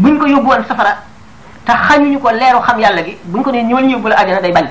buñ 0.02 0.18
ko 0.18 0.26
yóbbuwoon 0.26 0.64
safara 0.66 0.98
te 1.64 1.72
xañuñu 1.86 2.18
ko 2.18 2.30
leeru 2.34 2.60
xam 2.66 2.78
yàlla 2.82 3.02
gi 3.06 3.14
buñ 3.30 3.42
ko 3.42 3.50
ne 3.52 3.62
ñëwal 3.62 3.84
ñu 3.86 3.90
yóbbu 3.94 4.08
la 4.08 4.16
àjjana 4.16 4.40
day 4.42 4.52
bañ 4.52 4.66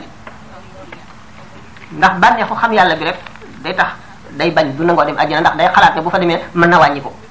ndax 1.97 2.13
bànneexu 2.19 2.55
xam 2.55 2.73
yàlla 2.73 2.95
bi 2.95 3.03
rek 3.05 3.15
day 3.63 3.73
tax 3.75 4.03
day 4.39 4.50
bañ 4.52 4.65
du 4.80 4.84
nangoo 4.86 5.06
dem 5.06 5.15
àjjana 5.17 5.41
ndax 5.41 5.56
day 5.58 5.69
xalaat 5.76 5.96
ne 5.96 6.02
bu 6.02 6.10
fa 6.10 6.19
demee 6.19 6.39
mën 6.54 6.69
na 6.69 6.80
wàññi 6.80 7.02
ko 7.04 7.22